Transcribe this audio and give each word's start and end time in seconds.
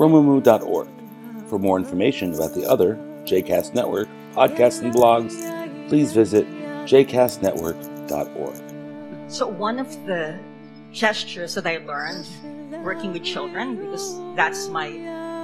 romemu.org. 0.00 0.88
For 1.46 1.58
more 1.58 1.76
information 1.76 2.32
about 2.32 2.54
the 2.54 2.66
other 2.66 2.94
JCast 3.24 3.74
Network 3.74 4.08
podcasts 4.32 4.80
and 4.80 4.94
blogs, 4.94 5.36
please 5.88 6.14
visit 6.14 6.46
jcastnetwork.org. 6.86 9.30
So, 9.30 9.46
one 9.46 9.78
of 9.78 9.90
the 10.06 10.38
gestures 10.90 11.54
that 11.54 11.66
I 11.66 11.76
learned 11.78 12.26
working 12.82 13.12
with 13.12 13.24
children, 13.24 13.76
because 13.76 14.18
that's 14.36 14.68
my 14.68 14.88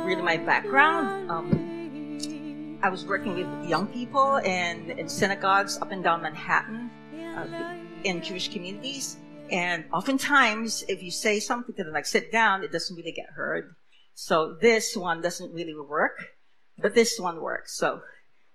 really 0.07 0.23
my 0.23 0.39
background. 0.39 1.31
Um, 1.31 2.79
I 2.83 2.89
was 2.89 3.05
working 3.05 3.35
with 3.35 3.47
young 3.69 3.89
people 3.89 4.39
and 4.39 4.91
in 4.91 5.07
synagogues 5.09 5.77
up 5.83 5.93
and 5.93 6.03
down 6.03 6.23
Manhattan 6.23 6.91
uh, 7.37 7.75
in 8.05 8.23
Jewish 8.23 8.51
communities. 8.51 9.19
And 9.51 9.85
oftentimes, 9.93 10.83
if 10.89 11.03
you 11.03 11.11
say 11.11 11.41
something 11.41 11.75
to 11.75 11.85
them 11.85 11.93
like 11.93 12.07
sit 12.07 12.33
down, 12.33 12.65
it 12.65 12.73
doesn't 12.73 12.97
really 12.97 13.13
get 13.13 13.27
heard. 13.35 13.75
So 14.19 14.57
this 14.63 14.97
one 14.97 15.21
doesn't 15.21 15.53
really 15.53 15.75
work, 15.75 16.31
but 16.79 16.95
this 16.95 17.21
one 17.21 17.43
works. 17.43 17.77
So 17.77 18.01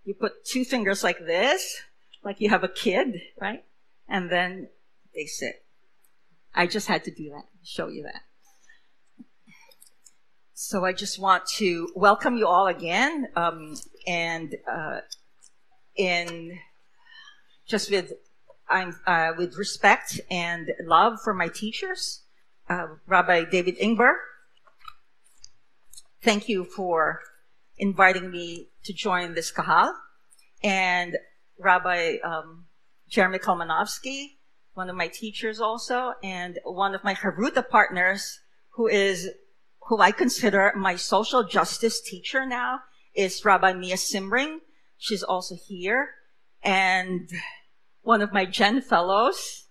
you 0.03 0.15
put 0.15 0.43
two 0.43 0.65
fingers 0.65 1.03
like 1.03 1.19
this, 1.19 1.83
like 2.23 2.41
you 2.41 2.49
have 2.49 2.63
a 2.63 2.67
kid, 2.67 3.21
right? 3.39 3.63
And 4.09 4.31
then 4.31 4.69
they 5.13 5.25
sit. 5.25 5.63
I 6.55 6.65
just 6.65 6.87
had 6.87 7.03
to 7.03 7.11
do 7.11 7.29
that, 7.29 7.43
show 7.63 7.89
you 7.89 8.01
that. 8.03 8.23
So 10.55 10.83
I 10.83 10.93
just 10.93 11.19
want 11.19 11.45
to 11.57 11.89
welcome 11.95 12.37
you 12.37 12.47
all 12.47 12.65
again, 12.65 13.27
um, 13.35 13.75
and 14.07 14.55
uh, 14.67 15.01
in 15.95 16.57
just 17.67 17.91
with 17.91 18.13
I'm 18.67 18.95
uh, 19.05 19.33
with 19.37 19.57
respect 19.57 20.21
and 20.31 20.71
love 20.83 21.21
for 21.23 21.35
my 21.35 21.49
teachers, 21.49 22.23
uh, 22.67 22.87
Rabbi 23.05 23.45
David 23.45 23.77
Ingber. 23.77 24.13
Thank 26.23 26.47
you 26.47 26.65
for 26.65 27.21
inviting 27.79 28.29
me 28.29 28.69
to 28.83 28.93
join 28.93 29.33
this 29.33 29.51
kahal, 29.51 29.91
and 30.63 31.17
Rabbi 31.57 32.17
um, 32.23 32.65
Jeremy 33.09 33.39
Kalmanofsky, 33.39 34.37
one 34.75 34.87
of 34.87 34.95
my 34.95 35.07
teachers 35.07 35.59
also, 35.59 36.13
and 36.23 36.59
one 36.63 36.93
of 36.93 37.03
my 37.03 37.15
Haruta 37.15 37.67
partners, 37.67 38.39
who 38.75 38.87
is 38.87 39.29
who 39.87 39.97
I 39.97 40.11
consider 40.11 40.71
my 40.75 40.95
social 40.95 41.43
justice 41.43 41.99
teacher 41.99 42.45
now, 42.45 42.81
is 43.15 43.43
Rabbi 43.43 43.73
Mia 43.73 43.95
Simring. 43.95 44.59
She's 44.99 45.23
also 45.23 45.55
here. 45.55 46.09
And 46.61 47.31
one 48.03 48.21
of 48.21 48.31
my 48.31 48.45
Gen 48.45 48.81
Fellows, 48.81 49.65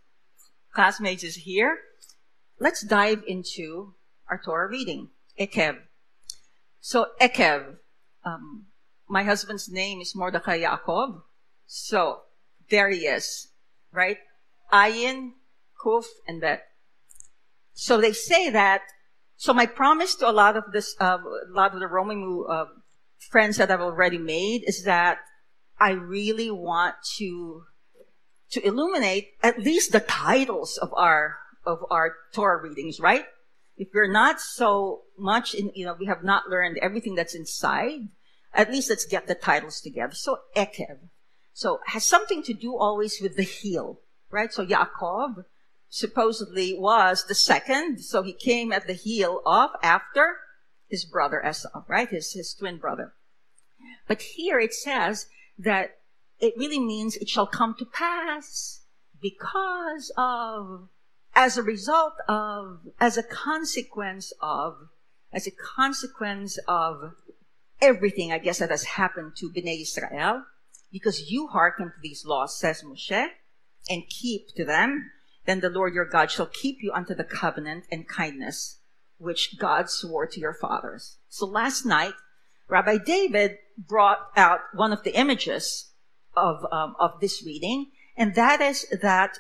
classmates, 0.75 1.23
is 1.23 1.37
here. 1.37 1.79
Let's 2.59 2.83
dive 2.83 3.23
into 3.29 3.95
our 4.29 4.43
Torah 4.45 4.69
reading, 4.69 5.11
Ekev. 5.39 5.79
So, 6.81 7.07
Ekev, 7.21 7.77
um, 8.25 8.67
my 9.09 9.23
husband's 9.23 9.69
name 9.69 10.01
is 10.01 10.15
Mordechai 10.17 10.61
Yaakov. 10.61 11.23
So, 11.67 12.21
there 12.71 12.91
he 12.91 13.01
is, 13.01 13.49
right? 13.93 14.19
Ayin, 14.73 15.33
Kuf, 15.85 16.05
and 16.27 16.41
Bet. 16.41 16.63
So 17.75 18.01
they 18.01 18.13
say 18.13 18.51
that 18.51 18.83
so 19.41 19.55
my 19.55 19.65
promise 19.65 20.17
to 20.17 20.29
a 20.29 20.37
lot 20.37 20.59
of 20.59 20.65
this, 20.71 20.95
uh, 21.01 21.17
a 21.17 21.51
lot 21.51 21.73
of 21.73 21.81
the 21.81 21.87
Romemu 21.87 22.45
uh, 22.47 22.67
friends 23.31 23.57
that 23.57 23.71
I've 23.71 23.81
already 23.81 24.19
made 24.19 24.65
is 24.67 24.85
that 24.85 25.17
I 25.81 25.93
really 25.93 26.51
want 26.51 26.97
to 27.17 27.63
to 28.51 28.67
illuminate 28.67 29.29
at 29.43 29.59
least 29.59 29.93
the 29.93 30.01
titles 30.01 30.77
of 30.77 30.93
our 30.93 31.39
of 31.65 31.79
our 31.91 32.17
Torah 32.35 32.61
readings, 32.61 33.01
right? 33.01 33.25
If 33.81 33.89
we're 33.95 34.13
not 34.13 34.43
so 34.43 35.05
much 35.17 35.55
in, 35.55 35.73
you 35.75 35.87
know, 35.87 35.97
we 35.99 36.05
have 36.05 36.23
not 36.23 36.51
learned 36.51 36.77
everything 36.83 37.15
that's 37.15 37.35
inside. 37.35 38.09
At 38.53 38.71
least 38.71 38.91
let's 38.91 39.07
get 39.07 39.27
the 39.27 39.35
titles 39.35 39.81
together. 39.81 40.15
So 40.15 40.41
Ekev, 40.55 40.99
so 41.55 41.81
has 41.87 42.05
something 42.05 42.43
to 42.43 42.53
do 42.53 42.77
always 42.77 43.23
with 43.23 43.37
the 43.37 43.43
heel, 43.43 44.01
right? 44.31 44.53
So 44.53 44.67
Yaakov 44.67 45.47
supposedly 45.89 46.79
was 46.79 47.25
the 47.25 47.35
second. 47.35 48.01
So 48.01 48.23
he 48.23 48.35
came 48.35 48.71
at 48.71 48.87
the 48.87 48.93
heel 48.93 49.41
of 49.47 49.71
after 49.83 50.37
his 50.87 51.07
brother 51.07 51.43
Esau, 51.43 51.85
right? 51.89 52.11
His, 52.11 52.35
his 52.35 52.53
twin 52.53 52.77
brother. 52.77 53.15
But 54.07 54.21
here 54.21 54.61
it 54.61 54.75
says 54.75 55.27
that 55.59 55.97
it 56.39 56.53
really 56.59 56.81
means 56.81 57.17
it 57.17 57.31
shall 57.31 57.47
come 57.47 57.75
to 57.79 57.87
pass 57.87 58.83
because 59.23 60.13
of, 60.19 60.91
as 61.41 61.57
a 61.57 61.63
result 61.63 62.13
of, 62.29 62.81
as 63.01 63.17
a 63.17 63.23
consequence 63.23 64.31
of, 64.43 64.75
as 65.33 65.47
a 65.47 65.51
consequence 65.75 66.59
of 66.69 67.15
everything, 67.81 68.31
I 68.31 68.37
guess, 68.37 68.59
that 68.59 68.69
has 68.69 68.85
happened 68.85 69.37
to 69.37 69.51
Bnei 69.51 69.81
Israel, 69.81 70.45
because 70.93 71.31
you 71.31 71.47
hearken 71.47 71.87
to 71.87 72.01
these 72.03 72.27
laws, 72.27 72.61
says 72.61 72.83
Moshe, 72.83 73.29
and 73.89 74.03
keep 74.11 74.49
to 74.57 74.67
them, 74.67 75.11
then 75.47 75.61
the 75.61 75.71
Lord 75.71 75.95
your 75.95 76.05
God 76.05 76.31
shall 76.31 76.45
keep 76.45 76.77
you 76.83 76.93
unto 76.93 77.15
the 77.15 77.25
covenant 77.25 77.85
and 77.91 78.07
kindness 78.07 78.81
which 79.17 79.59
God 79.59 79.89
swore 79.89 80.27
to 80.27 80.41
your 80.41 80.53
fathers. 80.53 81.17
So 81.31 81.47
last 81.47 81.87
night, 81.87 82.13
Rabbi 82.69 82.99
David 82.99 83.57
brought 83.79 84.19
out 84.37 84.61
one 84.75 84.93
of 84.93 85.05
the 85.05 85.19
images 85.19 85.91
of, 86.37 86.67
um, 86.71 86.97
of 87.01 87.13
this 87.23 87.43
reading, 87.47 87.93
and 88.15 88.35
that 88.35 88.61
is 88.61 88.85
that 89.01 89.39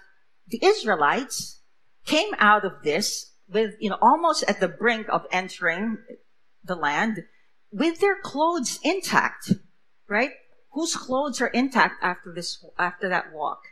the 0.49 0.60
Israelites 0.65 1.59
came 2.05 2.34
out 2.38 2.65
of 2.65 2.83
this 2.83 3.33
with, 3.49 3.75
you 3.81 3.91
know, 3.91 3.99
almost 4.00 4.44
at 4.49 4.61
the 4.61 4.69
brink 4.69 5.06
of 5.09 5.27
entering 5.31 5.99
the 6.65 6.75
land 6.75 7.25
with 7.72 8.00
their 8.00 8.16
clothes 8.21 8.78
intact, 8.83 9.53
right? 10.09 10.31
Whose 10.72 10.97
clothes 10.97 11.41
are 11.41 11.49
intact 11.49 12.03
after 12.03 12.33
this, 12.33 12.65
after 12.78 13.09
that 13.09 13.33
walk, 13.33 13.62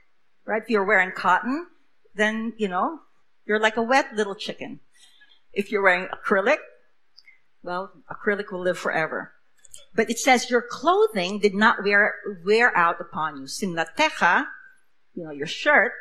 right? 0.45 0.63
If 0.63 0.71
you're 0.71 0.85
wearing 0.85 1.13
cotton, 1.13 1.67
then, 2.15 2.55
you 2.57 2.69
know, 2.69 3.01
you're 3.47 3.61
like 3.61 3.77
a 3.77 3.83
wet 3.83 4.15
little 4.15 4.35
chicken. 4.35 4.81
If 5.53 5.71
you're 5.71 5.83
wearing 5.83 6.09
acrylic, 6.09 6.59
well, 7.63 7.93
acrylic 8.11 8.53
will 8.53 8.61
live 8.61 8.79
forever. 8.79 9.33
But 9.95 10.11
it 10.11 10.19
says 10.19 10.51
your 10.51 10.63
clothing 10.63 11.39
did 11.39 11.55
not 11.55 11.83
wear, 11.83 12.15
wear 12.45 12.77
out 12.77 13.01
upon 13.01 13.37
you. 13.37 13.43
Simnatecha, 13.45 14.47
you 15.15 15.25
know, 15.25 15.31
your 15.31 15.47
shirt, 15.47 15.93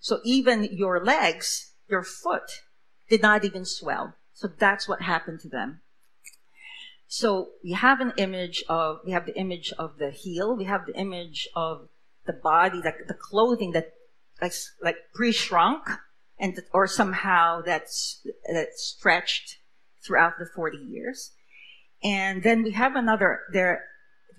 So 0.00 0.20
even 0.24 0.64
your 0.64 1.04
legs, 1.04 1.72
your 1.88 2.02
foot, 2.02 2.62
did 3.08 3.22
not 3.22 3.44
even 3.44 3.64
swell. 3.64 4.14
So 4.32 4.48
that's 4.48 4.88
what 4.88 5.02
happened 5.02 5.40
to 5.40 5.48
them. 5.48 5.80
So 7.08 7.48
we 7.64 7.72
have 7.72 8.00
an 8.00 8.12
image 8.16 8.62
of, 8.68 9.00
we 9.04 9.12
have 9.12 9.26
the 9.26 9.36
image 9.36 9.72
of 9.78 9.98
the 9.98 10.10
heel, 10.10 10.56
we 10.56 10.64
have 10.64 10.86
the 10.86 10.96
image 10.96 11.48
of 11.56 11.88
the 12.24 12.32
body, 12.32 12.80
like 12.84 13.06
the 13.08 13.14
clothing 13.14 13.72
that 13.72 13.92
like 14.40 14.54
like 14.80 14.96
pre-shrunk 15.14 15.82
and 16.38 16.58
or 16.72 16.86
somehow 16.86 17.60
that's 17.62 18.26
that's 18.52 18.82
stretched 18.82 19.58
throughout 20.04 20.38
the 20.38 20.46
40 20.54 20.78
years. 20.78 21.32
And 22.02 22.42
then 22.42 22.62
we 22.62 22.70
have 22.70 22.96
another 22.96 23.40
there 23.52 23.84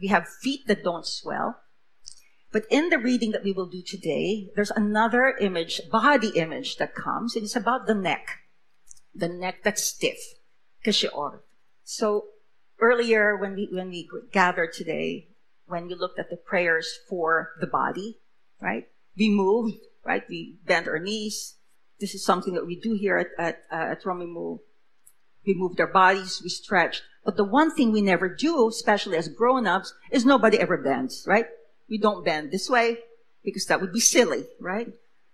we 0.01 0.07
have 0.07 0.27
feet 0.27 0.61
that 0.67 0.83
don't 0.83 1.05
swell. 1.05 1.57
But 2.51 2.65
in 2.69 2.89
the 2.89 2.99
reading 2.99 3.31
that 3.31 3.43
we 3.43 3.53
will 3.53 3.67
do 3.67 3.81
today, 3.81 4.49
there's 4.55 4.71
another 4.71 5.35
image, 5.39 5.81
body 5.89 6.29
image 6.35 6.77
that 6.77 6.95
comes, 6.95 7.35
it's 7.35 7.55
about 7.55 7.87
the 7.87 7.95
neck. 7.95 8.39
The 9.15 9.29
neck 9.29 9.63
that's 9.63 9.83
stiff. 9.83 10.17
So 11.83 12.25
earlier 12.79 13.37
when 13.37 13.55
we 13.55 13.69
when 13.71 13.89
we 13.89 14.09
gathered 14.31 14.73
today, 14.73 15.29
when 15.65 15.87
we 15.87 15.95
looked 15.95 16.19
at 16.19 16.29
the 16.29 16.37
prayers 16.37 16.99
for 17.07 17.51
the 17.61 17.67
body, 17.67 18.19
right? 18.61 18.87
We 19.17 19.29
moved, 19.29 19.77
right? 20.05 20.23
We 20.27 20.59
bent 20.65 20.87
our 20.87 20.99
knees. 20.99 21.55
This 21.99 22.15
is 22.15 22.25
something 22.25 22.53
that 22.55 22.65
we 22.65 22.79
do 22.79 22.93
here 22.93 23.17
at, 23.17 23.27
at, 23.37 23.61
uh, 23.71 23.91
at 23.91 24.03
Romemu. 24.03 24.59
We 25.45 25.53
moved 25.53 25.79
our 25.79 25.91
bodies, 25.91 26.41
we 26.43 26.49
stretched. 26.49 27.03
But 27.23 27.37
the 27.37 27.43
one 27.43 27.73
thing 27.73 27.91
we 27.91 28.01
never 28.01 28.27
do, 28.27 28.67
especially 28.67 29.17
as 29.17 29.27
grown-ups, 29.27 29.93
is 30.11 30.25
nobody 30.25 30.57
ever 30.57 30.77
bends, 30.77 31.23
right? 31.27 31.45
We 31.91 31.97
don't 31.97 32.23
bend 32.23 32.51
this 32.51 32.69
way 32.69 32.99
because 33.43 33.65
that 33.65 33.81
would 33.81 33.91
be 33.91 33.99
silly, 33.99 34.45
right? 34.61 34.87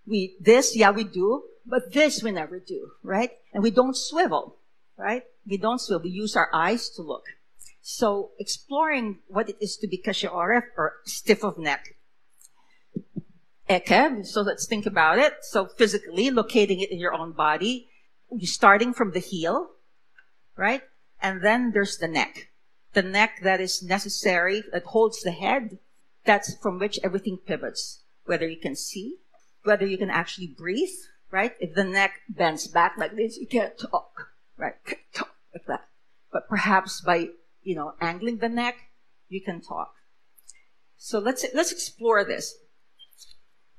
We, 0.08 0.36
this, 0.42 0.76
yeah, 0.76 0.90
we 0.90 1.04
do, 1.04 1.44
But 1.68 1.94
this 1.94 2.24
we 2.24 2.32
never 2.32 2.60
do, 2.60 2.92
right? 3.04 3.32
And 3.54 3.62
we 3.62 3.72
don't 3.72 3.96
swivel, 3.96 4.56
right? 4.98 5.24
We 5.46 5.58
don't 5.58 5.80
swivel. 5.80 6.04
We 6.04 6.10
use 6.10 6.36
our 6.36 6.50
eyes 6.54 6.90
to 6.96 7.04
look. 7.04 7.26
So 7.82 8.32
exploring 8.40 9.20
what 9.28 9.50
it 9.50 9.58
is 9.62 9.78
to 9.78 9.88
be 9.88 10.02
kashioref 10.02 10.64
or 10.78 10.94
stiff 11.06 11.44
of 11.44 11.60
neck. 11.60 11.96
Ekev, 13.70 14.26
so 14.26 14.42
let's 14.42 14.66
think 14.66 14.86
about 14.86 15.20
it. 15.20 15.34
So 15.42 15.68
physically 15.68 16.32
locating 16.32 16.80
it 16.80 16.90
in 16.90 17.00
your 17.00 17.14
own 17.14 17.34
body, 17.34 17.90
you're 18.32 18.48
starting 18.48 18.94
from 18.94 19.12
the 19.12 19.20
heel, 19.20 19.70
right? 20.56 20.82
And 21.22 21.44
then 21.44 21.72
there's 21.72 21.98
the 21.98 22.08
neck. 22.08 22.50
The 22.94 23.04
neck 23.04 23.42
that 23.44 23.60
is 23.60 23.84
necessary, 23.84 24.64
that 24.72 24.86
holds 24.86 25.22
the 25.22 25.32
head, 25.32 25.78
that's 26.28 26.56
from 26.62 26.78
which 26.78 27.00
everything 27.04 27.40
pivots. 27.44 28.04
Whether 28.26 28.48
you 28.48 28.60
can 28.60 28.76
see, 28.76 29.16
whether 29.64 29.86
you 29.86 29.98
can 29.98 30.10
actually 30.12 30.54
breathe, 30.56 30.96
right? 31.32 31.54
If 31.60 31.74
the 31.74 31.84
neck 31.84 32.12
bends 32.30 32.68
back 32.68 32.96
like 32.98 33.16
this, 33.16 33.38
you 33.38 33.48
can't 33.48 33.78
talk, 33.80 34.12
right? 34.58 34.76
Can't 34.86 35.02
talk 35.14 35.36
like 35.54 35.66
that. 35.68 35.88
But 36.32 36.48
perhaps 36.50 37.02
by, 37.02 37.30
you 37.64 37.76
know, 37.76 37.94
angling 38.02 38.38
the 38.38 38.50
neck, 38.50 38.76
you 39.30 39.42
can 39.42 39.62
talk. 39.62 39.94
So 40.98 41.20
let's, 41.20 41.46
let's 41.54 41.72
explore 41.72 42.24
this. 42.24 42.56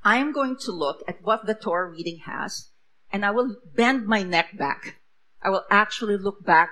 I 0.03 0.17
am 0.17 0.33
going 0.33 0.56
to 0.61 0.73
look 0.73 1.03
at 1.06 1.23
what 1.23 1.47
the 1.47 1.55
Torah 1.55 1.91
reading 1.91 2.21
has, 2.25 2.71
and 3.12 3.25
I 3.25 3.31
will 3.31 3.56
bend 3.75 4.06
my 4.06 4.23
neck 4.23 4.56
back. 4.56 4.97
I 5.43 5.51
will 5.51 5.65
actually 5.71 6.17
look 6.17 6.44
back 6.44 6.71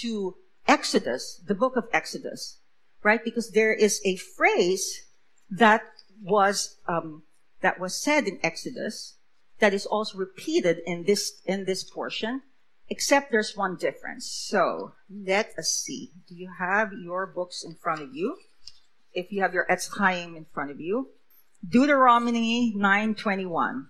to 0.00 0.36
Exodus, 0.66 1.40
the 1.46 1.54
book 1.54 1.76
of 1.76 1.84
Exodus, 1.92 2.58
right? 3.02 3.22
Because 3.24 3.50
there 3.50 3.72
is 3.72 4.00
a 4.04 4.16
phrase 4.16 5.06
that 5.50 5.82
was 6.22 6.76
um, 6.86 7.22
that 7.60 7.80
was 7.80 8.00
said 8.00 8.26
in 8.26 8.38
Exodus 8.42 9.16
that 9.58 9.74
is 9.74 9.86
also 9.86 10.18
repeated 10.18 10.78
in 10.86 11.04
this 11.04 11.40
in 11.44 11.64
this 11.64 11.84
portion, 11.84 12.42
except 12.88 13.30
there's 13.30 13.56
one 13.56 13.76
difference. 13.76 14.26
So 14.30 14.92
let 15.10 15.52
us 15.58 15.70
see. 15.70 16.12
Do 16.28 16.34
you 16.34 16.50
have 16.58 16.92
your 16.92 17.26
books 17.26 17.64
in 17.64 17.74
front 17.74 18.02
of 18.02 18.14
you? 18.14 18.36
If 19.12 19.32
you 19.32 19.42
have 19.42 19.54
your 19.54 19.66
Etz 19.70 19.88
Chaim 19.96 20.36
in 20.36 20.46
front 20.52 20.70
of 20.70 20.80
you, 20.80 21.10
Deuteronomy 21.66 22.74
9:21. 22.76 23.88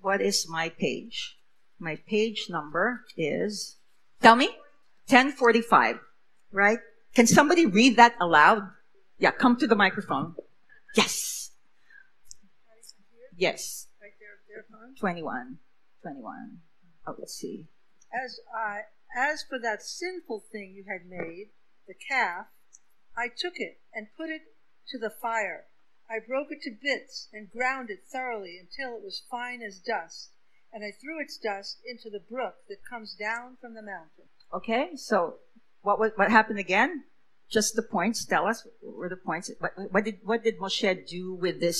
What 0.00 0.20
is 0.20 0.48
my 0.48 0.68
page? 0.68 1.38
My 1.78 1.96
page 1.96 2.46
number 2.48 3.04
is 3.16 3.76
tell 4.20 4.36
me 4.36 4.48
1045, 5.08 5.98
right? 6.52 6.78
Can 7.16 7.26
somebody 7.26 7.64
read 7.64 7.96
that 7.96 8.14
aloud? 8.20 8.68
Yeah, 9.18 9.30
come 9.30 9.56
to 9.56 9.66
the 9.66 9.74
microphone. 9.74 10.34
Yes. 10.94 11.50
Yes. 13.34 13.86
Right 14.02 14.10
there, 14.20 14.36
there, 14.46 14.66
huh? 14.70 14.92
21. 15.00 15.56
21. 16.02 16.58
Oh, 17.06 17.14
let's 17.18 17.34
see. 17.34 17.68
As 18.12 18.38
I, 18.54 18.80
as 19.16 19.42
for 19.48 19.58
that 19.58 19.82
sinful 19.82 20.44
thing 20.52 20.74
you 20.76 20.84
had 20.86 21.08
made, 21.08 21.52
the 21.88 21.94
calf, 21.94 22.48
I 23.16 23.28
took 23.28 23.54
it 23.56 23.80
and 23.94 24.08
put 24.14 24.28
it 24.28 24.42
to 24.90 24.98
the 24.98 25.08
fire. 25.08 25.64
I 26.10 26.18
broke 26.18 26.48
it 26.50 26.60
to 26.64 26.70
bits 26.70 27.30
and 27.32 27.50
ground 27.50 27.88
it 27.88 28.00
thoroughly 28.12 28.58
until 28.60 28.94
it 28.94 29.02
was 29.02 29.22
fine 29.30 29.62
as 29.62 29.78
dust, 29.78 30.32
and 30.70 30.84
I 30.84 30.92
threw 30.92 31.18
its 31.18 31.38
dust 31.38 31.78
into 31.82 32.10
the 32.10 32.20
brook 32.20 32.56
that 32.68 32.84
comes 32.84 33.14
down 33.14 33.56
from 33.58 33.72
the 33.72 33.80
mountain. 33.80 34.28
Okay, 34.52 34.96
so 34.96 35.38
what 35.86 35.98
what, 36.00 36.18
what 36.18 36.30
happened 36.30 36.58
again? 36.58 37.04
Just 37.48 37.76
the 37.76 37.82
points. 37.82 38.24
Tell 38.24 38.46
us 38.46 38.66
what 38.80 38.96
were 38.98 39.08
the 39.08 39.16
points. 39.28 39.50
What, 39.60 39.72
what 39.92 40.04
did 40.04 40.16
what 40.24 40.42
did 40.42 40.58
Moshe 40.58 41.06
do 41.06 41.34
with 41.34 41.60
this 41.60 41.78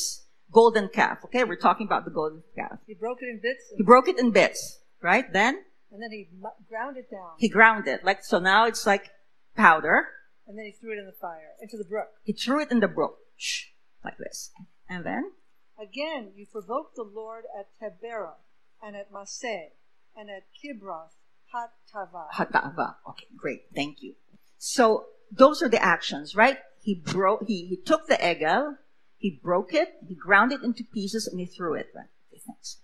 golden 0.53 0.89
calf? 0.89 1.19
Okay, 1.25 1.43
we're 1.45 1.57
talking 1.69 1.87
about 1.87 2.05
the 2.05 2.13
golden 2.13 2.43
calf. 2.55 2.79
He 2.87 2.95
broke 2.95 3.19
it 3.21 3.29
in 3.29 3.41
bits, 3.43 3.65
He 3.77 3.83
broke 3.83 4.09
it 4.09 4.19
in 4.19 4.31
bits, 4.31 4.61
right? 5.03 5.27
Then 5.33 5.55
and 5.91 6.01
then 6.03 6.13
he 6.13 6.29
ground 6.69 6.97
it 6.97 7.11
down, 7.11 7.33
he 7.39 7.49
ground 7.49 7.89
it 7.89 8.05
like 8.05 8.23
so. 8.23 8.39
Now 8.39 8.67
it's 8.67 8.87
like 8.87 9.11
powder. 9.57 10.07
and 10.47 10.57
then 10.57 10.67
he 10.67 10.73
threw 10.79 10.93
it 10.95 10.99
in 11.03 11.07
the 11.07 11.19
fire 11.21 11.51
into 11.61 11.77
the 11.77 11.89
brook. 11.93 12.11
He 12.23 12.33
threw 12.33 12.61
it 12.63 12.71
in 12.71 12.79
the 12.81 12.93
brook, 12.99 13.17
Shh, 13.37 13.65
like 14.05 14.19
this, 14.19 14.51
and 14.89 15.05
then 15.05 15.33
Again, 15.79 16.33
you 16.35 16.47
provoked 16.47 16.95
the 16.97 17.03
Lord 17.21 17.45
at 17.59 17.67
Taberah, 17.79 18.39
and 18.83 18.97
at 18.97 19.13
Masseh, 19.13 19.73
and 20.17 20.31
at 20.31 20.45
Kibroth 20.57 21.13
Hattava. 21.55 22.29
Hatava. 22.35 22.97
Okay, 23.09 23.27
great. 23.37 23.63
Thank 23.75 24.03
you. 24.03 24.15
So 24.59 25.07
those 25.31 25.63
are 25.63 25.69
the 25.69 25.83
actions, 25.83 26.35
right? 26.35 26.59
He 26.81 26.95
broke, 26.95 27.45
he, 27.47 27.67
he 27.67 27.77
took 27.77 28.07
the 28.07 28.17
egel, 28.17 28.77
he 29.19 29.41
broke 29.43 29.75
it, 29.75 29.95
he 30.07 30.15
ground 30.15 30.53
it 30.53 30.63
into 30.63 30.85
pieces, 30.85 31.27
and 31.27 31.41
he 31.41 31.47
threw 31.47 31.75
it. 31.75 31.89
Right? 31.95 32.07
Okay, 32.33 32.43
thanks. 32.47 32.79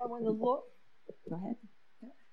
And 0.00 0.10
when 0.10 0.24
the 0.24 0.30
Lord 0.30 0.62
Go 1.28 1.36
ahead. 1.36 1.56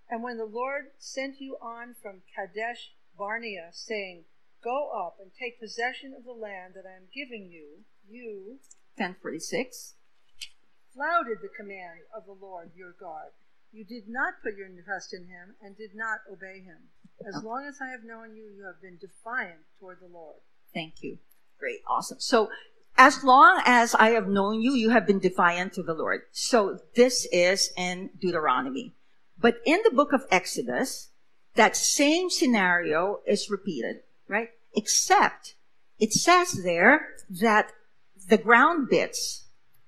and 0.09 0.23
when 0.23 0.37
the 0.37 0.45
Lord 0.45 0.85
sent 0.97 1.39
you 1.39 1.57
on 1.61 1.95
from 2.01 2.21
Kadesh 2.35 2.91
Barnea, 3.17 3.69
saying, 3.73 4.23
Go 4.63 4.89
up 4.89 5.17
and 5.21 5.31
take 5.37 5.59
possession 5.59 6.13
of 6.17 6.25
the 6.25 6.31
land 6.31 6.73
that 6.75 6.85
I 6.87 6.95
am 6.95 7.07
giving 7.13 7.49
you, 7.51 7.85
you 8.09 8.59
1046. 8.95 9.93
flouted 10.93 11.37
the 11.41 11.49
command 11.55 12.01
of 12.15 12.25
the 12.25 12.33
Lord 12.33 12.71
your 12.75 12.95
God. 12.99 13.29
You 13.71 13.83
did 13.83 14.07
not 14.07 14.35
put 14.43 14.55
your 14.57 14.67
trust 14.83 15.13
in 15.13 15.23
him 15.23 15.55
and 15.61 15.77
did 15.77 15.91
not 15.93 16.19
obey 16.31 16.61
him. 16.61 16.89
As 17.27 17.43
long 17.43 17.65
as 17.67 17.77
I 17.81 17.89
have 17.89 18.03
known 18.03 18.35
you, 18.35 18.43
you 18.55 18.65
have 18.65 18.81
been 18.81 18.97
defiant 18.97 19.59
toward 19.79 19.99
the 19.99 20.07
Lord. 20.07 20.37
Thank 20.73 21.01
you. 21.01 21.17
Great. 21.59 21.79
Awesome. 21.87 22.19
So 22.19 22.49
as 22.97 23.23
long 23.23 23.61
as 23.65 23.95
I 23.95 24.09
have 24.11 24.27
known 24.27 24.61
you, 24.61 24.73
you 24.73 24.89
have 24.89 25.05
been 25.05 25.19
defiant 25.19 25.73
to 25.73 25.83
the 25.83 25.93
Lord. 25.93 26.21
So 26.31 26.79
this 26.95 27.27
is 27.31 27.71
in 27.77 28.11
Deuteronomy. 28.19 28.95
But 29.39 29.57
in 29.65 29.79
the 29.83 29.91
book 29.91 30.13
of 30.13 30.25
Exodus, 30.31 31.09
that 31.55 31.75
same 31.75 32.29
scenario 32.29 33.19
is 33.27 33.49
repeated, 33.49 33.97
right? 34.27 34.49
Except 34.75 35.55
it 35.99 36.13
says 36.13 36.63
there 36.63 37.09
that 37.29 37.71
the 38.29 38.37
ground 38.37 38.89
bits 38.89 39.46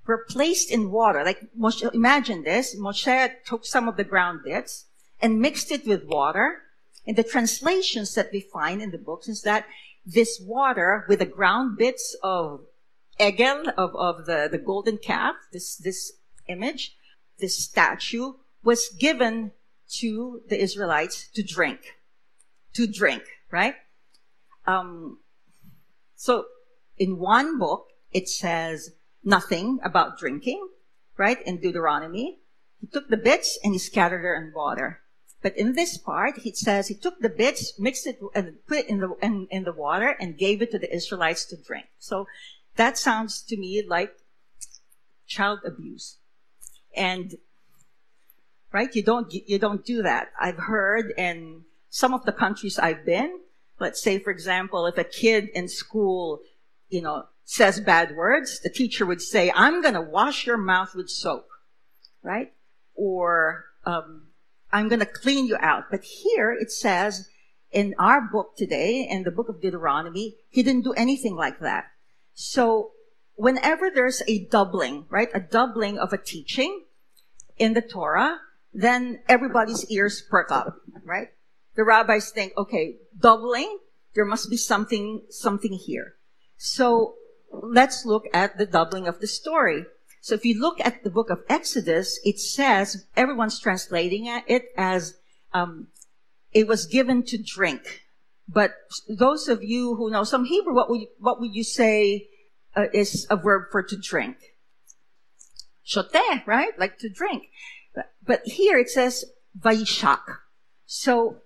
were 0.09 0.25
placed 0.27 0.71
in 0.71 0.91
water. 0.91 1.23
Like 1.23 1.39
Moshe, 1.57 1.93
imagine 1.93 2.43
this. 2.43 2.75
Moshe 2.75 3.31
took 3.45 3.63
some 3.63 3.87
of 3.87 3.95
the 3.95 4.03
ground 4.03 4.41
bits 4.43 4.85
and 5.21 5.39
mixed 5.39 5.71
it 5.71 5.85
with 5.85 6.03
water. 6.03 6.63
And 7.05 7.15
the 7.15 7.23
translations 7.23 8.15
that 8.15 8.31
we 8.33 8.41
find 8.41 8.81
in 8.81 8.89
the 8.89 8.97
books 8.97 9.27
is 9.27 9.43
that 9.43 9.67
this 10.05 10.41
water 10.43 11.05
with 11.07 11.19
the 11.19 11.25
ground 11.27 11.77
bits 11.77 12.17
of 12.23 12.61
egel, 13.19 13.71
of, 13.77 13.95
of 13.95 14.25
the, 14.25 14.49
the 14.51 14.57
golden 14.57 14.97
calf, 14.97 15.35
this, 15.53 15.77
this 15.77 16.13
image, 16.47 16.95
this 17.37 17.63
statue 17.63 18.33
was 18.63 18.89
given 18.99 19.51
to 19.99 20.41
the 20.49 20.59
Israelites 20.59 21.29
to 21.35 21.43
drink. 21.43 21.81
To 22.73 22.87
drink, 22.87 23.23
right? 23.51 23.75
Um, 24.65 25.19
so 26.15 26.45
in 26.97 27.19
one 27.19 27.59
book, 27.59 27.85
it 28.11 28.27
says 28.27 28.95
nothing 29.23 29.79
about 29.83 30.17
drinking, 30.17 30.67
right? 31.17 31.41
In 31.45 31.59
Deuteronomy. 31.59 32.39
He 32.79 32.87
took 32.87 33.09
the 33.09 33.17
bits 33.17 33.59
and 33.63 33.73
he 33.73 33.79
scattered 33.79 34.25
it 34.25 34.41
in 34.41 34.53
water. 34.53 35.01
But 35.41 35.57
in 35.57 35.73
this 35.73 35.97
part, 35.97 36.39
he 36.39 36.53
says 36.53 36.87
he 36.87 36.95
took 36.95 37.19
the 37.19 37.29
bits, 37.29 37.79
mixed 37.79 38.05
it, 38.07 38.19
and 38.35 38.57
put 38.67 38.79
it 38.79 38.89
in 38.89 38.99
the 38.99 39.15
in, 39.21 39.47
in 39.49 39.63
the 39.63 39.71
water, 39.71 40.15
and 40.19 40.37
gave 40.37 40.61
it 40.61 40.71
to 40.71 40.79
the 40.79 40.93
Israelites 40.93 41.45
to 41.45 41.57
drink. 41.57 41.87
So 41.97 42.27
that 42.75 42.97
sounds 42.97 43.41
to 43.43 43.57
me 43.57 43.81
like 43.87 44.11
child 45.27 45.59
abuse, 45.65 46.17
and 46.95 47.35
right, 48.73 48.93
you 48.93 49.01
don't 49.01 49.33
you 49.33 49.57
don't 49.57 49.85
do 49.85 50.03
that. 50.03 50.31
I've 50.39 50.57
heard 50.57 51.13
in 51.17 51.63
some 51.89 52.13
of 52.13 52.25
the 52.25 52.33
countries 52.33 52.77
I've 52.77 53.05
been. 53.05 53.39
Let's 53.79 54.01
say, 54.01 54.19
for 54.19 54.31
example, 54.31 54.85
if 54.87 54.97
a 54.97 55.05
kid 55.05 55.49
in 55.53 55.69
school, 55.69 56.41
you 56.89 57.01
know, 57.01 57.27
says 57.49 57.79
bad 57.79 58.15
words, 58.15 58.59
the 58.59 58.69
teacher 58.69 59.07
would 59.07 59.23
say, 59.23 59.51
"I'm 59.55 59.81
going 59.81 59.95
to 59.95 60.01
wash 60.01 60.45
your 60.45 60.55
mouth 60.55 60.93
with 60.93 61.09
soap," 61.09 61.47
right? 62.21 62.53
Or 62.93 63.65
um, 63.85 64.27
I'm 64.71 64.87
going 64.87 64.99
to 64.99 65.07
clean 65.07 65.47
you 65.47 65.57
out. 65.59 65.85
But 65.89 66.03
here 66.03 66.51
it 66.53 66.71
says 66.71 67.27
in 67.71 67.95
our 67.97 68.21
book 68.21 68.55
today, 68.55 69.07
in 69.09 69.23
the 69.23 69.31
book 69.31 69.49
of 69.49 69.61
Deuteronomy, 69.61 70.35
he 70.49 70.61
didn't 70.61 70.83
do 70.83 70.93
anything 70.93 71.35
like 71.35 71.59
that. 71.59 71.85
So 72.35 72.91
whenever 73.33 73.89
there's 73.89 74.21
a 74.27 74.45
doubling, 74.45 75.07
right, 75.09 75.29
a 75.33 75.39
doubling 75.39 75.97
of 75.97 76.13
a 76.13 76.19
teaching 76.19 76.85
in 77.57 77.73
the 77.73 77.81
Torah, 77.81 78.41
then 78.71 79.21
everybody's 79.27 79.89
ears 79.89 80.21
perk 80.21 80.51
up, 80.51 80.75
right? 81.03 81.29
The 81.75 81.83
rabbis 81.83 82.29
think, 82.29 82.53
okay, 82.57 82.97
doubling, 83.19 83.79
there 84.13 84.25
must 84.25 84.51
be 84.51 84.57
something, 84.57 85.23
something 85.31 85.73
here. 85.73 86.13
So 86.57 87.15
let's 87.51 88.05
look 88.05 88.25
at 88.33 88.57
the 88.57 88.65
doubling 88.65 89.07
of 89.07 89.19
the 89.19 89.27
story. 89.27 89.85
So 90.21 90.35
if 90.35 90.45
you 90.45 90.59
look 90.59 90.79
at 90.81 91.03
the 91.03 91.09
book 91.09 91.29
of 91.29 91.43
Exodus, 91.49 92.19
it 92.23 92.39
says 92.39 93.05
everyone's 93.15 93.59
translating 93.59 94.25
it 94.25 94.65
as 94.77 95.15
um, 95.53 95.87
it 96.51 96.67
was 96.67 96.85
given 96.85 97.23
to 97.23 97.41
drink. 97.41 98.01
But 98.47 98.73
those 99.07 99.47
of 99.47 99.63
you 99.63 99.95
who 99.95 100.09
know 100.09 100.23
some 100.23 100.45
Hebrew, 100.45 100.73
what 100.73 100.89
would 100.89 101.01
you, 101.01 101.07
what 101.19 101.39
would 101.39 101.55
you 101.55 101.63
say 101.63 102.27
uh, 102.75 102.85
is 102.93 103.27
a 103.29 103.37
verb 103.37 103.65
for 103.71 103.83
to 103.83 103.97
drink? 103.97 104.37
shote, 105.89 106.45
right? 106.45 106.77
Like 106.77 106.97
to 106.99 107.09
drink. 107.09 107.49
But, 108.25 108.41
here 108.45 108.77
it 108.77 108.89
says 108.89 109.25
Vaishak. 109.59 110.21
So, 110.85 111.37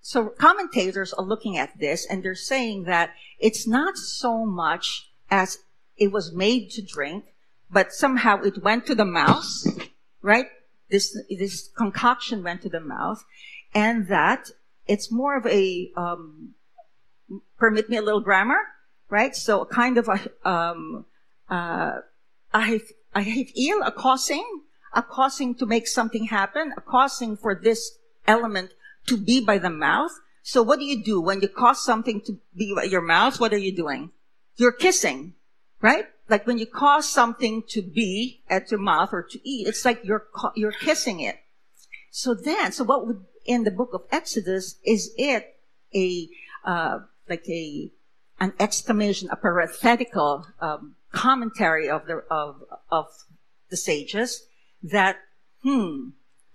so 0.00 0.28
commentators 0.28 1.12
are 1.12 1.24
looking 1.24 1.56
at 1.56 1.78
this 1.78 2.06
and 2.08 2.22
they're 2.22 2.34
saying 2.34 2.84
that 2.84 3.10
it's 3.38 3.66
not 3.66 3.96
so 3.96 4.44
much 4.44 5.05
as 5.30 5.58
it 5.96 6.12
was 6.12 6.32
made 6.32 6.70
to 6.70 6.82
drink, 6.82 7.24
but 7.70 7.92
somehow 7.92 8.42
it 8.42 8.62
went 8.62 8.86
to 8.86 8.94
the 8.94 9.04
mouth, 9.04 9.46
right? 10.22 10.46
This, 10.90 11.18
this 11.28 11.68
concoction 11.76 12.42
went 12.42 12.62
to 12.62 12.68
the 12.68 12.80
mouth 12.80 13.24
and 13.74 14.08
that 14.08 14.50
it's 14.86 15.10
more 15.10 15.36
of 15.36 15.46
a, 15.46 15.90
um, 15.96 16.54
permit 17.58 17.90
me 17.90 17.96
a 17.96 18.02
little 18.02 18.20
grammar, 18.20 18.60
right? 19.08 19.34
So 19.34 19.62
a 19.62 19.66
kind 19.66 19.98
of 19.98 20.08
a, 20.08 20.48
um, 20.48 21.06
uh, 21.48 21.98
I, 22.54 22.80
I 23.14 23.22
hate 23.22 23.52
ill, 23.56 23.82
a 23.82 23.90
causing, 23.90 24.62
a 24.92 25.02
causing 25.02 25.54
to 25.56 25.66
make 25.66 25.88
something 25.88 26.26
happen, 26.26 26.72
a 26.76 26.80
causing 26.80 27.36
for 27.36 27.54
this 27.54 27.98
element 28.26 28.72
to 29.06 29.16
be 29.16 29.40
by 29.40 29.58
the 29.58 29.70
mouth. 29.70 30.12
So 30.42 30.62
what 30.62 30.78
do 30.78 30.84
you 30.84 31.02
do 31.02 31.20
when 31.20 31.40
you 31.40 31.48
cause 31.48 31.84
something 31.84 32.20
to 32.22 32.38
be 32.56 32.72
by 32.74 32.84
your 32.84 33.02
mouth? 33.02 33.40
What 33.40 33.52
are 33.52 33.58
you 33.58 33.74
doing? 33.74 34.10
You're 34.56 34.72
kissing, 34.72 35.34
right? 35.80 36.06
Like 36.28 36.46
when 36.46 36.58
you 36.58 36.66
cause 36.66 37.08
something 37.08 37.62
to 37.68 37.82
be 37.82 38.42
at 38.48 38.70
your 38.70 38.80
mouth 38.80 39.10
or 39.12 39.22
to 39.22 39.48
eat, 39.48 39.68
it's 39.68 39.84
like 39.84 40.00
you're, 40.02 40.26
you're 40.54 40.72
kissing 40.72 41.20
it. 41.20 41.36
So 42.10 42.34
then, 42.34 42.72
so 42.72 42.84
what 42.84 43.06
would, 43.06 43.24
in 43.44 43.64
the 43.64 43.70
book 43.70 43.90
of 43.92 44.02
Exodus, 44.10 44.76
is 44.84 45.12
it 45.16 45.56
a, 45.94 46.28
uh, 46.64 47.00
like 47.28 47.46
a, 47.48 47.92
an 48.40 48.54
exclamation, 48.58 49.28
a 49.30 49.36
parenthetical, 49.36 50.46
um, 50.60 50.96
commentary 51.12 51.88
of 51.88 52.06
the, 52.06 52.22
of, 52.30 52.62
of 52.90 53.06
the 53.70 53.76
sages 53.76 54.46
that, 54.82 55.18
hmm, 55.62 56.08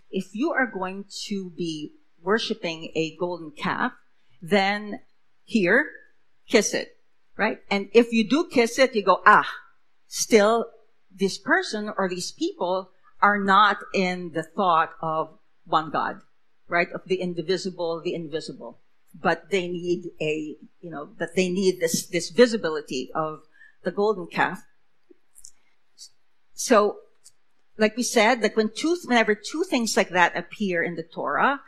if 0.09 0.35
you 0.35 0.51
are 0.51 0.67
going 0.67 1.05
to 1.25 1.51
be 1.51 1.93
worshiping 2.21 2.91
a 2.95 3.15
golden 3.17 3.51
calf, 3.51 3.93
then 4.41 4.99
here, 5.43 5.89
kiss 6.47 6.73
it, 6.73 6.97
right? 7.41 7.57
And 7.71 7.89
if 7.91 8.13
you 8.13 8.23
do 8.29 8.47
kiss 8.47 8.77
it, 8.77 8.93
you 8.93 9.01
go, 9.01 9.23
ah, 9.25 9.49
still 10.07 10.67
this 11.11 11.39
person 11.39 11.91
or 11.97 12.07
these 12.07 12.31
people 12.31 12.91
are 13.19 13.39
not 13.39 13.77
in 13.95 14.33
the 14.33 14.43
thought 14.43 14.91
of 15.01 15.39
one 15.65 15.89
God, 15.89 16.21
right? 16.67 16.87
Of 16.93 17.01
the 17.07 17.15
indivisible, 17.15 17.99
the 17.99 18.13
invisible. 18.13 18.79
But 19.19 19.49
they 19.49 19.67
need 19.67 20.11
a, 20.21 20.55
you 20.81 20.91
know, 20.91 21.09
that 21.17 21.35
they 21.35 21.49
need 21.49 21.79
this, 21.79 22.05
this 22.05 22.29
visibility 22.29 23.09
of 23.15 23.39
the 23.83 23.91
golden 23.91 24.27
calf. 24.27 24.61
So 26.53 26.97
like 27.75 27.97
we 27.97 28.03
said, 28.03 28.43
like 28.43 28.55
when 28.55 28.69
two, 28.69 28.95
whenever 29.05 29.33
two 29.33 29.63
things 29.63 29.97
like 29.97 30.09
that 30.09 30.37
appear 30.37 30.83
in 30.83 30.93
the 30.93 31.01
Torah, 31.03 31.61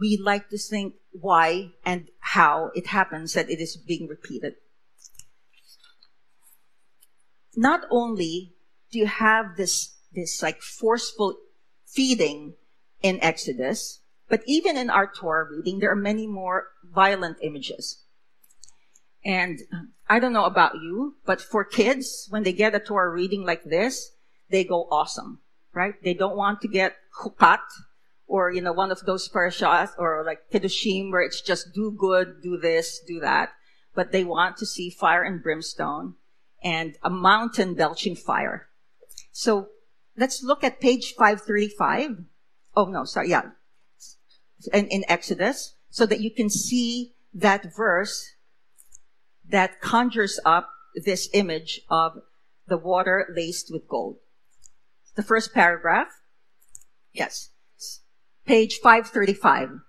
we 0.00 0.16
like 0.20 0.48
to 0.48 0.58
think 0.58 0.94
why 1.12 1.70
and 1.84 2.08
how 2.18 2.72
it 2.74 2.88
happens 2.88 3.34
that 3.34 3.48
it 3.48 3.60
is 3.60 3.76
being 3.76 4.08
repeated. 4.08 4.54
Not 7.58 7.88
only 7.90 8.54
do 8.92 9.00
you 9.00 9.06
have 9.06 9.56
this, 9.56 9.96
this 10.12 10.44
like 10.44 10.62
forceful 10.62 11.34
feeding 11.84 12.54
in 13.02 13.18
Exodus, 13.20 13.98
but 14.28 14.42
even 14.46 14.76
in 14.76 14.88
our 14.88 15.10
Torah 15.10 15.50
reading, 15.50 15.80
there 15.80 15.90
are 15.90 15.96
many 15.96 16.28
more 16.28 16.68
violent 16.84 17.38
images. 17.42 18.04
And 19.24 19.58
I 20.08 20.20
don't 20.20 20.32
know 20.32 20.44
about 20.44 20.76
you, 20.76 21.16
but 21.26 21.40
for 21.40 21.64
kids, 21.64 22.28
when 22.30 22.44
they 22.44 22.52
get 22.52 22.76
a 22.76 22.78
Torah 22.78 23.10
reading 23.10 23.44
like 23.44 23.64
this, 23.64 24.12
they 24.48 24.62
go 24.62 24.86
awesome, 24.92 25.40
right? 25.74 25.94
They 26.04 26.14
don't 26.14 26.36
want 26.36 26.60
to 26.60 26.68
get 26.68 26.94
hukat 27.20 27.58
or, 28.28 28.52
you 28.52 28.60
know, 28.60 28.72
one 28.72 28.92
of 28.92 29.00
those 29.00 29.28
parashas 29.28 29.90
or 29.98 30.22
like 30.24 30.48
Kedoshim 30.52 31.10
where 31.10 31.22
it's 31.22 31.40
just 31.40 31.74
do 31.74 31.90
good, 31.90 32.40
do 32.40 32.56
this, 32.56 33.00
do 33.04 33.18
that. 33.18 33.50
But 33.96 34.12
they 34.12 34.22
want 34.22 34.58
to 34.58 34.66
see 34.66 34.90
fire 34.90 35.24
and 35.24 35.42
brimstone 35.42 36.14
and 36.62 36.96
a 37.02 37.10
mountain 37.10 37.74
belching 37.74 38.16
fire. 38.16 38.68
So 39.32 39.68
let's 40.16 40.42
look 40.42 40.64
at 40.64 40.80
page 40.80 41.14
535. 41.14 42.24
Oh 42.76 42.86
no, 42.86 43.04
sorry, 43.04 43.30
yeah. 43.30 43.50
In, 44.72 44.86
in 44.88 45.04
Exodus, 45.08 45.76
so 45.90 46.04
that 46.06 46.20
you 46.20 46.32
can 46.32 46.50
see 46.50 47.14
that 47.32 47.74
verse 47.76 48.34
that 49.48 49.80
conjures 49.80 50.40
up 50.44 50.70
this 51.04 51.28
image 51.32 51.80
of 51.88 52.18
the 52.66 52.76
water 52.76 53.32
laced 53.34 53.68
with 53.70 53.88
gold 53.88 54.18
the 55.18 55.22
first 55.24 55.52
paragraph. 55.52 56.06
Yes. 57.12 57.50
Page 58.46 58.78
535. 58.80 59.80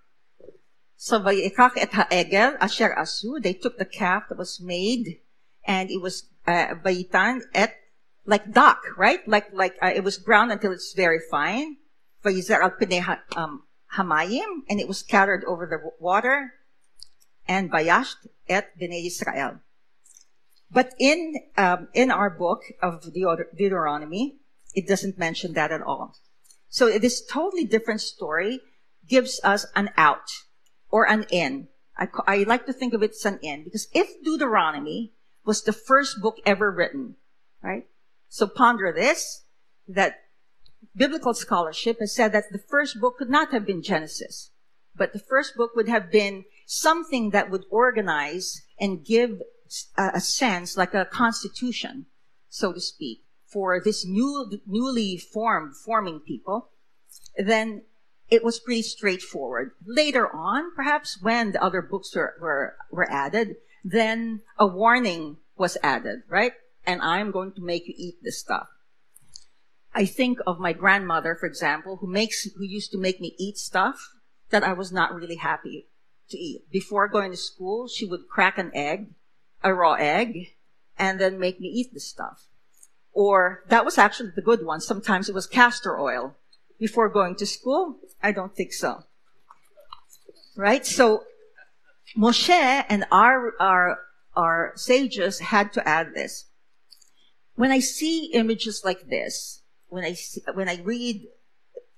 So 0.97 1.19
vayikach 1.21 1.73
et 1.77 1.93
ha'egel 1.93 2.57
asher 2.59 2.95
asu, 2.97 3.39
they 3.39 3.53
took 3.53 3.77
the 3.77 3.85
calf 3.85 4.23
that 4.27 4.39
was 4.39 4.59
made 4.59 5.19
and 5.67 5.91
it 5.91 6.01
was 6.01 6.27
uh, 6.47 6.75
vayitan 6.83 7.41
et 7.53 7.75
like 8.25 8.51
duck, 8.53 8.81
right? 8.97 9.25
Like 9.27 9.47
like 9.53 9.75
uh, 9.81 9.91
it 9.93 10.03
was 10.03 10.17
ground 10.17 10.51
until 10.51 10.71
it's 10.71 10.93
very 10.93 11.19
fine. 11.31 11.77
Vayizer 12.23 12.59
al 12.61 12.73
um, 13.35 13.63
hamayim, 13.97 14.63
and 14.69 14.79
it 14.79 14.87
was 14.87 14.99
scattered 14.99 15.43
over 15.45 15.65
the 15.65 15.79
water. 15.99 16.53
And 17.47 17.71
vayasht 17.71 18.27
et 18.47 18.77
bnei 18.79 19.07
Israel. 19.07 19.59
But 20.71 20.93
in 20.99 21.35
um, 21.57 21.87
in 21.93 22.11
our 22.11 22.29
book 22.29 22.61
of 22.81 23.11
Deuteronomy, 23.11 24.37
it 24.75 24.87
doesn't 24.87 25.17
mention 25.17 25.53
that 25.53 25.71
at 25.71 25.81
all. 25.81 26.15
So 26.69 26.99
this 26.99 27.25
totally 27.25 27.65
different 27.65 28.01
story 28.01 28.61
gives 29.07 29.41
us 29.43 29.65
an 29.75 29.89
out 29.97 30.29
or 30.91 31.09
an 31.09 31.25
in. 31.31 31.69
I, 31.97 32.07
I 32.27 32.43
like 32.43 32.67
to 32.67 32.73
think 32.73 32.93
of 32.93 33.01
it 33.01 33.11
as 33.11 33.25
an 33.25 33.39
in 33.41 33.63
because 33.63 33.87
if 33.93 34.07
Deuteronomy 34.23 35.13
was 35.45 35.63
the 35.63 35.73
first 35.73 36.21
book 36.21 36.37
ever 36.45 36.71
written, 36.71 37.15
right? 37.61 37.87
So 38.27 38.47
ponder 38.47 38.93
this, 38.95 39.45
that 39.87 40.21
biblical 40.95 41.33
scholarship 41.33 41.99
has 41.99 42.13
said 42.13 42.31
that 42.33 42.51
the 42.51 42.59
first 42.59 42.99
book 42.99 43.17
could 43.17 43.29
not 43.29 43.51
have 43.51 43.65
been 43.65 43.81
Genesis, 43.81 44.51
but 44.95 45.13
the 45.13 45.19
first 45.19 45.55
book 45.55 45.71
would 45.75 45.89
have 45.89 46.11
been 46.11 46.45
something 46.65 47.31
that 47.31 47.49
would 47.49 47.65
organize 47.71 48.61
and 48.79 49.05
give 49.05 49.41
a, 49.97 50.11
a 50.15 50.21
sense 50.21 50.77
like 50.77 50.93
a 50.93 51.05
constitution, 51.05 52.05
so 52.49 52.71
to 52.73 52.79
speak 52.79 53.23
for 53.51 53.81
this 53.83 54.05
new, 54.05 54.51
newly 54.67 55.17
formed, 55.17 55.75
forming 55.75 56.19
people, 56.19 56.69
then 57.37 57.81
it 58.29 58.43
was 58.43 58.59
pretty 58.59 58.83
straightforward. 58.83 59.71
Later 59.85 60.29
on, 60.33 60.73
perhaps 60.75 61.19
when 61.21 61.51
the 61.51 61.63
other 61.63 61.81
books 61.81 62.15
were, 62.15 62.35
were, 62.39 62.75
were 62.91 63.11
added, 63.11 63.55
then 63.83 64.41
a 64.57 64.67
warning 64.67 65.37
was 65.57 65.77
added, 65.83 66.23
right? 66.27 66.53
And 66.85 67.01
I'm 67.01 67.31
going 67.31 67.53
to 67.53 67.61
make 67.61 67.87
you 67.87 67.93
eat 67.97 68.15
this 68.23 68.39
stuff. 68.39 68.67
I 69.93 70.05
think 70.05 70.39
of 70.45 70.59
my 70.59 70.73
grandmother, 70.73 71.35
for 71.35 71.45
example, 71.45 71.97
who 71.97 72.07
makes, 72.07 72.43
who 72.43 72.63
used 72.63 72.91
to 72.91 72.97
make 72.97 73.19
me 73.19 73.35
eat 73.37 73.57
stuff 73.57 74.13
that 74.49 74.63
I 74.63 74.73
was 74.73 74.91
not 74.91 75.13
really 75.13 75.35
happy 75.35 75.87
to 76.29 76.37
eat. 76.37 76.69
Before 76.71 77.07
going 77.07 77.31
to 77.31 77.37
school, 77.37 77.87
she 77.87 78.05
would 78.05 78.27
crack 78.29 78.57
an 78.57 78.71
egg, 78.73 79.09
a 79.63 79.73
raw 79.73 79.93
egg, 79.93 80.53
and 80.97 81.19
then 81.19 81.39
make 81.39 81.59
me 81.59 81.67
eat 81.67 81.93
the 81.93 81.99
stuff. 81.99 82.45
Or 83.13 83.63
that 83.69 83.85
was 83.85 83.97
actually 83.97 84.31
the 84.35 84.41
good 84.41 84.65
one. 84.65 84.81
Sometimes 84.81 85.27
it 85.27 85.35
was 85.35 85.47
castor 85.47 85.99
oil. 85.99 86.35
Before 86.79 87.09
going 87.09 87.35
to 87.35 87.45
school, 87.45 87.97
I 88.21 88.31
don't 88.31 88.55
think 88.55 88.73
so. 88.73 89.03
Right? 90.55 90.85
So 90.85 91.23
Moshe 92.17 92.85
and 92.89 93.05
our, 93.11 93.53
our, 93.59 93.99
our 94.35 94.73
sages 94.75 95.39
had 95.39 95.73
to 95.73 95.87
add 95.87 96.13
this. 96.13 96.45
When 97.55 97.71
I 97.71 97.79
see 97.79 98.31
images 98.33 98.81
like 98.85 99.09
this, 99.09 99.63
when 99.87 100.03
I 100.03 100.13
see, 100.13 100.41
when 100.53 100.69
I 100.69 100.81
read, 100.83 101.27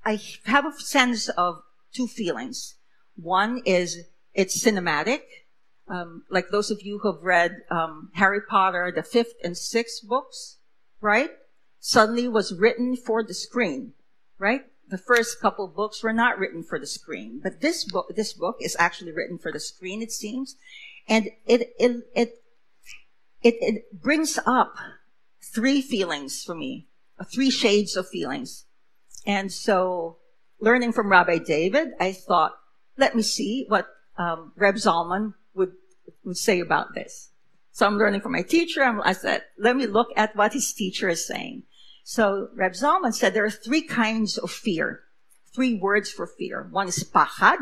I 0.04 0.20
have 0.46 0.66
a 0.66 0.74
sense 0.74 1.30
of 1.30 1.62
two 1.94 2.08
feelings. 2.08 2.76
One 3.16 3.62
is 3.66 4.06
it's 4.34 4.64
cinematic, 4.64 5.22
um, 5.88 6.24
like 6.30 6.50
those 6.50 6.72
of 6.72 6.82
you 6.82 7.00
who 7.00 7.14
have 7.14 7.22
read 7.22 7.58
um, 7.70 8.10
Harry 8.16 8.42
Potter, 8.42 8.92
the 8.96 9.04
fifth 9.04 9.34
and 9.44 9.58
sixth 9.58 10.08
books 10.08 10.58
right? 11.02 11.32
Suddenly 11.80 12.28
was 12.28 12.54
written 12.54 12.96
for 12.96 13.24
the 13.24 13.34
screen, 13.34 13.94
right? 14.38 14.62
The 14.92 14.98
first 14.98 15.40
couple 15.40 15.70
books 15.70 16.04
were 16.04 16.12
not 16.12 16.38
written 16.38 16.64
for 16.64 16.78
the 16.78 16.86
screen, 16.86 17.40
but 17.42 17.62
this 17.62 17.86
book, 17.86 18.14
this 18.14 18.34
book 18.34 18.58
is 18.60 18.76
actually 18.78 19.14
written 19.14 19.38
for 19.38 19.50
the 19.50 19.60
screen, 19.60 20.02
it 20.02 20.12
seems. 20.12 20.58
And 21.08 21.30
it, 21.46 21.74
it, 21.80 22.10
it, 22.14 22.44
it, 23.42 23.56
it 23.62 24.02
brings 24.04 24.38
up 24.46 24.76
three 25.42 25.82
feelings 25.82 26.44
for 26.44 26.56
me, 26.56 26.90
uh, 27.18 27.24
three 27.24 27.50
shades 27.50 27.96
of 27.96 28.10
feelings. 28.10 28.66
And 29.26 29.50
so 29.50 30.18
learning 30.60 30.92
from 30.92 31.10
Rabbi 31.10 31.38
David, 31.38 31.92
I 31.98 32.12
thought, 32.12 32.52
let 32.98 33.16
me 33.16 33.22
see 33.22 33.64
what 33.70 33.88
um, 34.18 34.52
Reb 34.58 34.76
Zalman 34.76 35.36
would, 35.56 35.72
would 36.26 36.38
say 36.38 36.60
about 36.60 36.96
this. 36.96 37.30
So 37.72 37.86
I'm 37.86 37.98
learning 37.98 38.20
from 38.20 38.34
my 38.34 38.42
teacher. 38.42 38.84
I 38.84 39.14
said, 39.14 39.44
let 39.58 39.78
me 39.78 39.88
look 39.88 40.10
at 40.18 40.36
what 40.36 40.52
his 40.52 40.74
teacher 40.74 41.08
is 41.08 41.26
saying. 41.26 41.64
So 42.04 42.50
Reb 42.56 42.74
Zalman 42.74 43.14
said 43.14 43.34
there 43.34 43.46
are 43.46 43.50
three 43.50 43.82
kinds 43.82 44.38
of 44.38 44.52
fear, 44.52 45.02
three 45.54 45.76
words 45.76 46.12
for 46.12 46.28
fear. 46.28 46.68
One 46.72 46.88
is 46.88 47.04
pachad, 47.04 47.58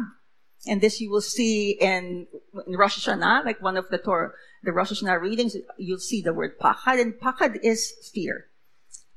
and 0.68 0.82
this 0.82 1.00
you 1.00 1.10
will 1.10 1.22
see 1.22 1.72
in, 1.72 2.28
in 2.68 2.78
Rosh 2.78 3.08
Hashanah, 3.08 3.46
like 3.46 3.62
one 3.62 3.78
of 3.78 3.90
the 3.90 3.98
Torah, 3.98 4.32
the 4.64 4.72
Rosh 4.72 4.92
Hashanah 4.92 5.22
readings, 5.22 5.56
you'll 5.78 6.00
see 6.00 6.22
the 6.22 6.34
word 6.34 6.60
pachad, 6.60 7.00
and 7.00 7.14
pachad 7.14 7.60
is 7.64 7.94
fear. 8.14 8.48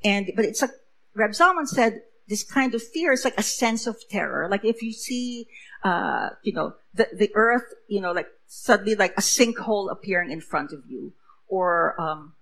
And, 0.05 0.31
but 0.37 0.45
it's 0.45 0.62
like, 0.62 0.71
Reb 1.14 1.31
Zalman 1.31 1.67
said, 1.67 2.02
this 2.29 2.45
kind 2.45 2.75
of 2.75 2.83
fear 2.83 3.12
is 3.12 3.25
like 3.25 3.38
a 3.38 3.43
sense 3.43 3.87
of 3.87 3.97
terror. 4.09 4.49
Like 4.49 4.64
if 4.64 4.83
you 4.83 4.93
see, 4.93 5.49
uh, 5.85 6.31
you 6.43 6.52
know, 6.52 6.75
the, 6.95 7.09
the 7.12 7.31
earth, 7.35 7.75
you 7.88 8.00
know, 8.00 8.12
like 8.12 8.29
suddenly 8.47 8.95
like 8.95 9.12
a 9.19 9.21
sinkhole 9.21 9.91
appearing 9.91 10.31
in 10.31 10.41
front 10.41 10.73
of 10.73 10.85
you, 10.88 11.12
or, 11.49 12.00
um, 12.00 12.35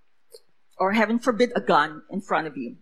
or 0.81 0.93
heaven 0.93 1.19
forbid, 1.19 1.51
a 1.55 1.61
gun 1.61 2.01
in 2.09 2.21
front 2.21 2.47
of 2.47 2.57
you. 2.57 2.77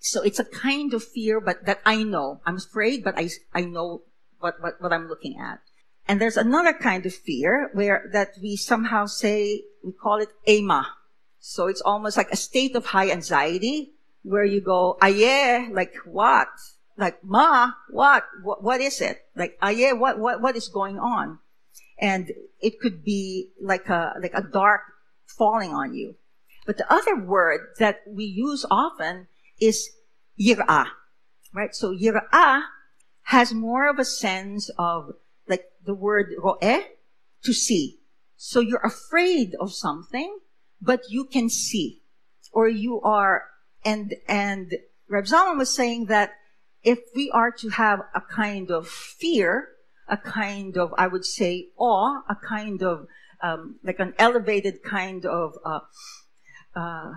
So 0.00 0.22
it's 0.22 0.40
a 0.40 0.44
kind 0.44 0.92
of 0.92 1.04
fear, 1.04 1.40
but 1.40 1.64
that 1.66 1.78
I 1.86 2.02
know. 2.02 2.40
I'm 2.44 2.56
afraid, 2.56 3.04
but 3.04 3.14
I, 3.16 3.30
I 3.54 3.60
know 3.60 4.02
what, 4.40 4.60
what, 4.60 4.82
what 4.82 4.92
I'm 4.92 5.06
looking 5.06 5.38
at. 5.38 5.60
And 6.08 6.20
there's 6.20 6.36
another 6.36 6.72
kind 6.72 7.06
of 7.06 7.14
fear 7.14 7.70
where 7.74 8.10
that 8.12 8.30
we 8.42 8.56
somehow 8.56 9.06
say, 9.06 9.62
we 9.84 9.92
call 9.92 10.18
it 10.18 10.30
ema. 10.48 10.88
So 11.38 11.68
it's 11.68 11.80
almost 11.80 12.16
like 12.16 12.30
a 12.32 12.36
state 12.36 12.74
of 12.74 12.86
high 12.86 13.10
anxiety 13.10 13.92
where 14.22 14.44
you 14.44 14.60
go, 14.60 14.98
aye, 15.00 15.68
like 15.72 15.94
what? 16.04 16.48
Like, 16.98 17.22
ma, 17.22 17.70
what? 17.90 18.24
what? 18.42 18.64
What 18.64 18.80
is 18.80 19.00
it? 19.00 19.18
Like, 19.36 19.56
aye, 19.62 19.92
what, 19.92 20.18
what, 20.18 20.42
what 20.42 20.56
is 20.56 20.66
going 20.66 20.98
on? 20.98 21.38
And 22.00 22.32
it 22.60 22.80
could 22.80 23.04
be 23.04 23.52
like 23.62 23.88
a, 23.88 24.14
like 24.20 24.34
a 24.34 24.42
dark 24.42 24.80
falling 25.38 25.72
on 25.72 25.94
you. 25.94 26.16
But 26.66 26.78
the 26.78 26.92
other 26.92 27.16
word 27.16 27.60
that 27.78 28.00
we 28.06 28.24
use 28.24 28.66
often 28.70 29.28
is 29.60 29.88
yir'ah, 30.38 30.86
right? 31.54 31.74
So 31.74 31.94
yir'ah 31.94 32.62
has 33.22 33.54
more 33.54 33.88
of 33.88 33.98
a 33.98 34.04
sense 34.04 34.70
of 34.78 35.12
like 35.48 35.64
the 35.84 35.94
word 35.94 36.34
ro'eh, 36.42 36.82
to 37.44 37.52
see. 37.52 38.00
So 38.36 38.60
you're 38.60 38.84
afraid 38.84 39.54
of 39.60 39.72
something, 39.72 40.38
but 40.80 41.02
you 41.08 41.24
can 41.24 41.48
see. 41.48 42.02
Or 42.52 42.68
you 42.68 43.00
are, 43.02 43.44
and, 43.84 44.14
and 44.28 44.72
Reb 45.08 45.24
Zalman 45.24 45.58
was 45.58 45.74
saying 45.74 46.06
that 46.06 46.32
if 46.82 46.98
we 47.14 47.30
are 47.30 47.50
to 47.52 47.68
have 47.70 48.00
a 48.14 48.20
kind 48.20 48.70
of 48.70 48.88
fear, 48.88 49.68
a 50.08 50.16
kind 50.16 50.76
of, 50.76 50.92
I 50.98 51.06
would 51.06 51.24
say, 51.24 51.68
awe, 51.76 52.22
a 52.28 52.36
kind 52.36 52.82
of, 52.82 53.06
um, 53.42 53.76
like 53.84 53.98
an 53.98 54.14
elevated 54.18 54.82
kind 54.82 55.24
of, 55.26 55.54
uh, 55.64 55.80
uh, 56.76 57.12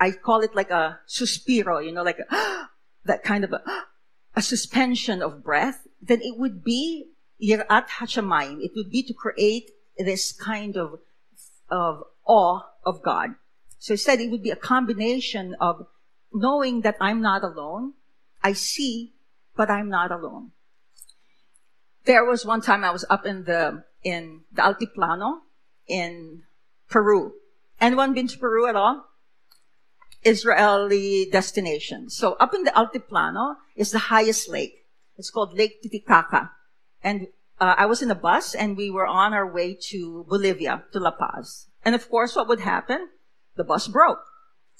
I 0.00 0.10
call 0.12 0.40
it 0.40 0.54
like 0.54 0.70
a 0.70 1.00
suspiro, 1.06 1.84
you 1.84 1.92
know, 1.92 2.02
like 2.02 2.18
a, 2.18 2.68
that 3.04 3.22
kind 3.22 3.44
of 3.44 3.52
a, 3.52 3.62
a 4.34 4.42
suspension 4.42 5.22
of 5.22 5.44
breath, 5.44 5.86
then 6.00 6.20
it 6.22 6.38
would 6.38 6.64
be 6.64 7.10
yirat 7.40 7.88
hashamayim. 7.88 8.62
It 8.62 8.72
would 8.74 8.90
be 8.90 9.02
to 9.02 9.12
create 9.12 9.70
this 9.98 10.32
kind 10.32 10.76
of, 10.76 11.00
of 11.70 12.04
awe 12.26 12.62
of 12.84 13.02
God. 13.02 13.34
So 13.78 13.94
he 13.94 13.98
said 13.98 14.20
it 14.20 14.30
would 14.30 14.42
be 14.42 14.50
a 14.50 14.56
combination 14.56 15.54
of 15.60 15.86
knowing 16.32 16.80
that 16.82 16.96
I'm 17.00 17.20
not 17.20 17.44
alone. 17.44 17.94
I 18.42 18.54
see, 18.54 19.12
but 19.56 19.70
I'm 19.70 19.88
not 19.88 20.10
alone. 20.10 20.52
There 22.04 22.24
was 22.24 22.44
one 22.44 22.62
time 22.62 22.82
I 22.82 22.90
was 22.90 23.04
up 23.10 23.26
in 23.26 23.44
the, 23.44 23.84
in 24.02 24.42
the 24.52 24.62
Altiplano 24.62 25.40
in 25.86 26.42
Peru. 26.88 27.34
Anyone 27.82 28.14
been 28.14 28.28
to 28.28 28.38
Peru 28.38 28.68
at 28.68 28.76
all? 28.76 29.08
Israeli 30.24 31.28
destination. 31.32 32.10
So 32.10 32.34
up 32.34 32.54
in 32.54 32.62
the 32.62 32.70
Altiplano 32.70 33.56
is 33.74 33.90
the 33.90 34.06
highest 34.14 34.48
lake. 34.48 34.86
It's 35.18 35.30
called 35.30 35.58
Lake 35.58 35.82
Titicaca. 35.82 36.52
And 37.02 37.26
uh, 37.58 37.74
I 37.76 37.86
was 37.86 38.00
in 38.00 38.08
a 38.08 38.14
bus 38.14 38.54
and 38.54 38.76
we 38.76 38.88
were 38.88 39.06
on 39.06 39.34
our 39.34 39.52
way 39.52 39.76
to 39.90 40.24
Bolivia, 40.28 40.84
to 40.92 41.00
La 41.00 41.10
Paz. 41.10 41.66
And 41.84 41.96
of 41.96 42.08
course, 42.08 42.36
what 42.36 42.46
would 42.46 42.60
happen? 42.60 43.08
The 43.56 43.64
bus 43.64 43.88
broke. 43.88 44.22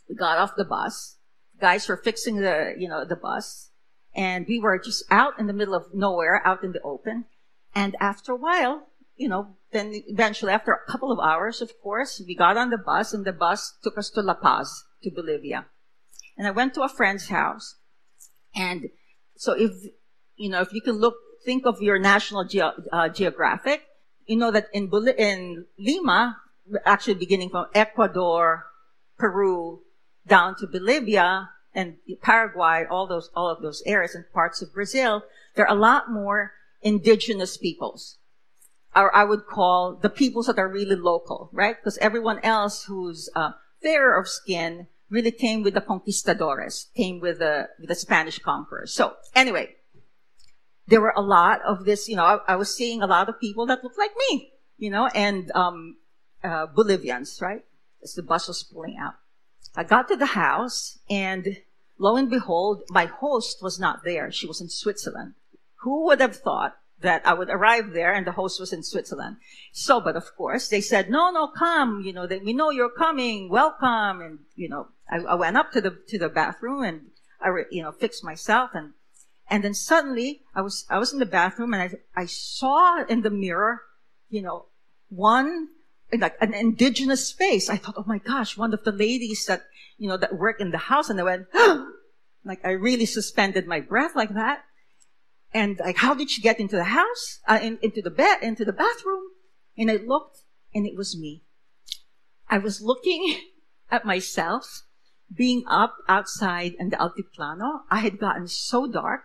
We 0.09 0.15
got 0.15 0.39
off 0.39 0.55
the 0.57 0.65
bus. 0.65 1.17
Guys 1.61 1.89
were 1.89 1.97
fixing 1.97 2.37
the, 2.37 2.75
you 2.79 2.89
know, 2.89 3.05
the 3.05 3.17
bus. 3.17 3.71
And 4.15 4.47
we 4.47 4.61
were 4.61 4.79
just 4.79 5.05
out 5.11 5.41
in 5.41 5.49
the 5.49 5.53
middle 5.53 5.75
of 5.75 5.93
nowhere, 5.93 6.41
out 6.47 6.63
in 6.63 6.71
the 6.71 6.83
open. 6.83 7.25
And 7.75 7.97
after 7.99 8.31
a 8.31 8.37
while, 8.37 8.87
you 9.17 9.29
know, 9.29 9.57
then 9.73 9.93
eventually 10.07 10.53
after 10.53 10.73
a 10.73 10.91
couple 10.91 11.11
of 11.11 11.19
hours, 11.19 11.61
of 11.63 11.73
course, 11.83 12.23
we 12.27 12.35
got 12.35 12.57
on 12.57 12.71
the 12.71 12.79
bus 12.79 13.13
and 13.13 13.25
the 13.25 13.33
bus 13.33 13.75
took 13.83 13.99
us 13.99 14.11
to 14.11 14.23
La 14.23 14.35
Paz 14.35 14.85
to 15.03 15.11
Bolivia. 15.11 15.67
And 16.37 16.47
I 16.47 16.51
went 16.51 16.75
to 16.75 16.83
a 16.83 16.89
friend's 16.89 17.29
house. 17.29 17.77
And 18.55 18.91
so 19.37 19.53
if, 19.53 19.73
you 20.37 20.51
know, 20.51 20.61
if 20.61 20.73
you 20.73 20.83
can 20.83 20.97
look, 20.97 21.15
think 21.45 21.67
of 21.67 21.81
your 21.81 21.99
national 21.99 22.45
Ge- 22.45 22.77
uh, 22.93 23.09
geographic, 23.09 23.83
you 24.27 24.37
know 24.37 24.51
that 24.51 24.69
in, 24.73 24.91
in 25.19 25.67
Lima, 25.79 26.37
actually 26.85 27.15
beginning 27.15 27.51
from 27.51 27.67
Ecuador, 27.75 28.67
Peru, 29.19 29.81
down 30.27 30.55
to 30.57 30.67
Bolivia 30.67 31.51
and 31.75 31.97
Paraguay, 32.21 32.85
all 32.91 33.07
those, 33.07 33.31
all 33.35 33.49
of 33.49 33.63
those 33.63 33.83
areas 33.87 34.15
and 34.15 34.25
parts 34.33 34.63
of 34.63 34.73
Brazil, 34.73 35.23
there 35.55 35.67
are 35.67 35.77
a 35.77 35.81
lot 35.81 36.11
more 36.11 36.53
indigenous 36.83 37.57
peoples. 37.57 38.19
Or 38.95 39.15
I 39.15 39.25
would 39.25 39.47
call 39.47 39.97
the 39.97 40.11
peoples 40.11 40.47
that 40.47 40.59
are 40.59 40.69
really 40.69 40.97
local, 40.97 41.49
right? 41.53 41.77
Because 41.77 41.97
everyone 41.99 42.41
else 42.41 42.85
who's 42.85 43.31
uh, 43.35 43.53
fairer 43.83 44.19
of 44.19 44.29
skin 44.29 44.89
really 45.09 45.31
came 45.31 45.63
with 45.63 45.75
the 45.75 45.81
conquistadores, 45.81 46.89
came 46.95 47.21
with 47.21 47.39
the, 47.39 47.69
with 47.79 47.89
the 47.89 47.95
Spanish 47.95 48.39
conquerors. 48.39 48.93
So 48.93 49.15
anyway, 49.35 49.77
there 50.87 51.01
were 51.01 51.15
a 51.17 51.23
lot 51.23 51.61
of 51.63 51.85
this, 51.85 52.09
you 52.09 52.17
know, 52.17 52.25
I, 52.25 52.39
I 52.49 52.57
was 52.57 52.75
seeing 52.75 53.03
a 53.03 53.07
lot 53.07 53.29
of 53.29 53.41
people 53.41 53.67
that 53.67 53.83
looked 53.83 53.99
like 53.99 54.13
me, 54.31 54.53
you 54.79 54.91
know, 54.91 55.07
and, 55.15 55.51
um, 55.53 55.97
uh, 56.43 56.67
Bolivians, 56.67 57.41
right? 57.41 57.65
As 58.03 58.15
the 58.15 58.23
bus 58.23 58.49
was 58.49 58.63
pulling 58.63 58.97
out. 58.99 59.15
I 59.77 59.85
got 59.85 60.09
to 60.09 60.17
the 60.17 60.27
house 60.27 60.99
and 61.09 61.59
lo 61.99 62.17
and 62.17 62.29
behold, 62.29 62.83
my 62.91 63.07
host 63.07 63.63
was 63.63 63.79
not 63.79 64.05
there. 64.05 64.31
She 64.33 64.47
was 64.47 64.61
in 64.61 64.69
Switzerland. 64.69 65.35
Who 65.77 66.05
would 66.07 66.21
have 66.21 66.37
thought 66.37 66.77
that 67.03 67.27
I 67.27 67.35
would 67.35 67.51
arrive 67.51 67.93
there 67.93 68.13
and 68.13 68.27
the 68.27 68.33
host 68.33 68.59
was 68.59 68.73
in 68.73 68.83
Switzerland. 68.83 69.37
So, 69.73 70.01
but 70.01 70.17
of 70.17 70.35
course 70.37 70.69
they 70.69 70.81
said, 70.81 71.11
no, 71.11 71.31
no, 71.31 71.49
come, 71.49 72.03
you 72.05 72.13
know, 72.13 72.27
that 72.27 72.45
we 72.45 72.53
know 72.53 72.71
you're 72.71 72.91
coming, 72.91 73.49
welcome. 73.49 74.21
And, 74.21 74.39
you 74.57 74.69
know, 74.69 74.89
I, 75.11 75.19
I, 75.19 75.35
went 75.35 75.57
up 75.57 75.73
to 75.73 75.81
the, 75.81 75.99
to 76.09 76.19
the 76.19 76.29
bathroom 76.29 76.85
and 76.85 77.01
I, 77.41 77.49
you 77.71 77.83
know, 77.83 77.93
fixed 77.93 78.25
myself 78.25 78.71
and, 78.75 78.93
and 79.49 79.63
then 79.63 79.75
suddenly 79.75 80.43
I 80.55 80.63
was, 80.63 80.87
I 80.89 80.99
was 80.99 81.13
in 81.13 81.19
the 81.19 81.27
bathroom 81.27 81.75
and 81.75 81.83
I, 81.83 82.23
I 82.23 82.27
saw 82.27 83.05
in 83.05 83.23
the 83.23 83.31
mirror, 83.31 83.83
you 84.31 84.43
know, 84.43 84.67
one, 85.09 85.69
like 86.19 86.37
an 86.41 86.55
indigenous 86.55 87.33
face. 87.33 87.69
I 87.69 87.77
thought, 87.77 87.95
oh 87.97 88.05
my 88.07 88.19
gosh, 88.19 88.57
one 88.57 88.73
of 88.73 88.85
the 88.85 88.93
ladies 88.93 89.47
that, 89.47 89.63
you 89.99 90.09
know, 90.09 90.17
that 90.17 90.37
work 90.37 90.61
in 90.61 90.71
the 90.71 90.79
house 90.79 91.11
and 91.11 91.21
I 91.21 91.25
went, 91.25 91.47
like 92.45 92.65
I 92.65 92.71
really 92.71 93.07
suspended 93.07 93.67
my 93.67 93.81
breath 93.81 94.13
like 94.15 94.35
that. 94.35 94.65
And 95.55 95.79
like, 95.79 95.99
how 95.99 96.15
did 96.15 96.31
she 96.31 96.41
get 96.41 96.61
into 96.61 96.77
the 96.77 96.85
house, 96.85 97.41
uh, 97.47 97.59
in, 97.63 97.79
into 97.83 98.01
the 98.01 98.11
bed, 98.11 98.39
into 98.43 98.65
the 98.65 98.73
bathroom? 98.73 99.25
And 99.77 99.91
I 99.91 99.97
looked 99.97 100.41
and 100.75 100.87
it 100.87 100.97
was 100.97 101.19
me. 101.19 101.45
I 102.49 102.59
was 102.59 102.81
looking 102.81 103.39
at 103.91 104.05
myself 104.05 104.83
being 105.35 105.65
up 105.67 105.97
outside 106.09 106.75
in 106.79 106.91
the 106.91 106.97
Altiplano. 106.97 107.81
I 107.91 108.01
had 108.01 108.19
gotten 108.19 108.49
so 108.49 108.91
dark, 108.91 109.25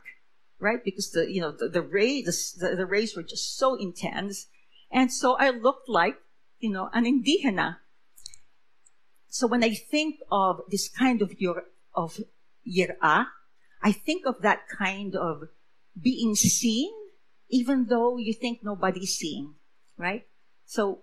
right? 0.60 0.84
Because 0.84 1.12
the, 1.12 1.32
you 1.32 1.42
know, 1.42 1.52
the, 1.52 1.68
the 1.70 1.82
rays, 1.82 2.56
the, 2.60 2.76
the 2.76 2.86
rays 2.86 3.16
were 3.16 3.24
just 3.24 3.58
so 3.58 3.76
intense. 3.76 4.48
And 4.92 5.12
so 5.12 5.36
I 5.38 5.50
looked 5.50 5.90
like, 5.90 6.18
you 6.60 6.72
know, 6.72 6.90
an 6.94 7.06
indigena. 7.06 7.78
So 9.28 9.48
when 9.48 9.64
I 9.64 9.74
think 9.74 10.20
of 10.32 10.62
this 10.70 10.90
kind 10.90 11.22
of 11.22 11.40
your, 11.40 11.66
of 11.94 12.20
yir'ah, 12.66 13.28
I 13.84 13.92
think 13.92 14.26
of 14.26 14.42
that 14.42 14.68
kind 14.68 15.16
of 15.16 15.50
being 16.00 16.36
seen, 16.36 16.92
even 17.50 17.86
though 17.86 18.18
you 18.18 18.34
think 18.34 18.60
nobody's 18.64 19.16
seeing, 19.16 19.56
right? 19.98 20.24
So 20.66 21.02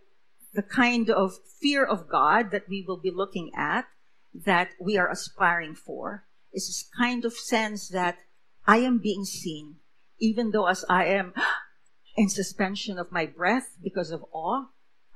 the 0.52 0.62
kind 0.62 1.10
of 1.10 1.34
fear 1.60 1.84
of 1.84 2.08
God 2.08 2.50
that 2.50 2.68
we 2.68 2.84
will 2.86 3.00
be 3.00 3.10
looking 3.10 3.50
at, 3.56 3.86
that 4.34 4.70
we 4.80 4.96
are 4.96 5.10
aspiring 5.10 5.74
for, 5.74 6.24
is 6.52 6.66
this 6.66 6.88
kind 6.96 7.24
of 7.24 7.32
sense 7.32 7.88
that 7.88 8.18
I 8.66 8.78
am 8.78 8.98
being 8.98 9.24
seen, 9.24 9.76
even 10.18 10.50
though 10.50 10.66
as 10.66 10.84
I 10.88 11.06
am 11.06 11.34
in 12.16 12.28
suspension 12.28 12.98
of 12.98 13.12
my 13.12 13.26
breath 13.26 13.76
because 13.82 14.10
of 14.10 14.24
awe, 14.32 14.66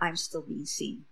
I'm 0.00 0.16
still 0.16 0.42
being 0.42 0.66
seen. 0.66 1.04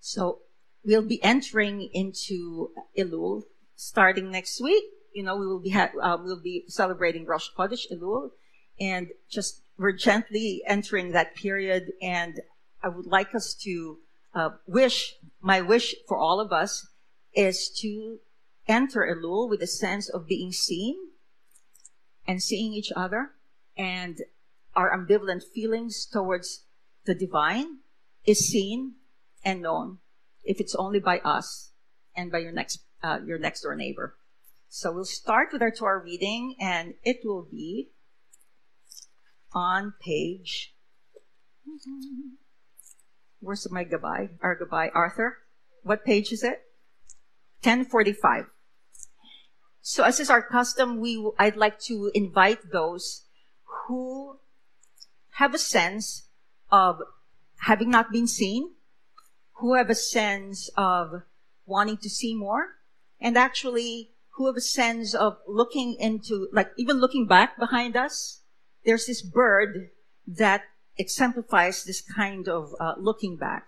So 0.00 0.40
we'll 0.84 1.06
be 1.06 1.22
entering 1.22 1.88
into 1.92 2.70
Elul 2.96 3.42
starting 3.76 4.30
next 4.30 4.60
week 4.60 4.84
you 5.18 5.24
know, 5.24 5.36
we 5.36 5.48
will 5.48 5.58
be 5.58 5.70
ha- 5.70 5.90
uh, 6.00 6.16
we'll 6.22 6.40
be 6.40 6.62
celebrating 6.68 7.26
Rosh 7.26 7.48
Chodesh 7.58 7.90
Elul, 7.92 8.30
and 8.78 9.08
just 9.28 9.62
we're 9.76 9.90
gently 9.90 10.62
entering 10.64 11.10
that 11.10 11.34
period. 11.34 11.90
And 12.00 12.40
I 12.84 12.88
would 12.88 13.06
like 13.06 13.34
us 13.34 13.52
to 13.64 13.98
uh, 14.32 14.50
wish 14.68 15.16
my 15.40 15.60
wish 15.60 15.96
for 16.06 16.16
all 16.16 16.38
of 16.38 16.52
us 16.52 16.86
is 17.34 17.68
to 17.80 18.20
enter 18.68 19.00
Elul 19.12 19.50
with 19.50 19.60
a 19.60 19.66
sense 19.66 20.08
of 20.08 20.28
being 20.28 20.52
seen 20.52 20.94
and 22.24 22.40
seeing 22.40 22.72
each 22.72 22.92
other 22.94 23.32
and 23.76 24.22
our 24.76 24.96
ambivalent 24.96 25.42
feelings 25.42 26.06
towards 26.06 26.62
the 27.06 27.14
divine 27.14 27.78
is 28.24 28.46
seen 28.46 28.94
and 29.44 29.62
known 29.62 29.98
if 30.44 30.60
it's 30.60 30.76
only 30.76 31.00
by 31.00 31.18
us 31.24 31.72
and 32.14 32.30
by 32.30 32.38
your 32.38 32.52
next 32.52 32.84
uh, 33.02 33.18
your 33.26 33.38
next 33.38 33.62
door 33.62 33.74
neighbor. 33.74 34.14
So 34.68 34.92
we'll 34.92 35.06
start 35.06 35.48
with 35.52 35.62
our 35.62 35.70
Torah 35.70 36.02
reading, 36.02 36.54
and 36.60 36.94
it 37.02 37.20
will 37.24 37.48
be 37.50 37.88
on 39.52 39.94
page. 39.98 40.74
Where's 43.40 43.70
my 43.70 43.84
gabbai? 43.84 44.30
Our 44.42 44.58
gabbai, 44.58 44.90
Arthur. 44.94 45.38
What 45.82 46.04
page 46.04 46.32
is 46.32 46.42
it? 46.42 46.62
1045. 47.62 48.46
So 49.80 50.04
as 50.04 50.20
is 50.20 50.28
our 50.28 50.42
custom, 50.42 51.00
we, 51.00 51.30
I'd 51.38 51.56
like 51.56 51.80
to 51.88 52.10
invite 52.14 52.70
those 52.70 53.24
who 53.86 54.38
have 55.36 55.54
a 55.54 55.58
sense 55.58 56.28
of 56.70 57.00
having 57.60 57.88
not 57.88 58.12
been 58.12 58.26
seen, 58.26 58.74
who 59.54 59.74
have 59.74 59.88
a 59.88 59.94
sense 59.94 60.68
of 60.76 61.22
wanting 61.64 61.96
to 61.98 62.10
see 62.10 62.34
more, 62.34 62.76
and 63.18 63.38
actually 63.38 64.10
who 64.38 64.46
have 64.46 64.56
a 64.56 64.60
sense 64.60 65.14
of 65.14 65.36
looking 65.48 65.96
into, 65.98 66.48
like 66.52 66.70
even 66.78 66.98
looking 66.98 67.26
back 67.26 67.58
behind 67.58 67.96
us. 67.96 68.42
There's 68.84 69.06
this 69.06 69.20
bird 69.20 69.90
that 70.26 70.62
exemplifies 70.96 71.84
this 71.84 72.00
kind 72.00 72.48
of 72.48 72.72
uh, 72.78 72.94
looking 72.98 73.36
back, 73.36 73.64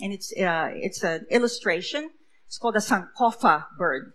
and 0.00 0.12
it's 0.12 0.32
uh, 0.32 0.70
it's 0.72 1.02
an 1.02 1.26
illustration. 1.28 2.10
It's 2.46 2.56
called 2.56 2.76
a 2.76 2.78
sankofa 2.78 3.66
bird, 3.76 4.12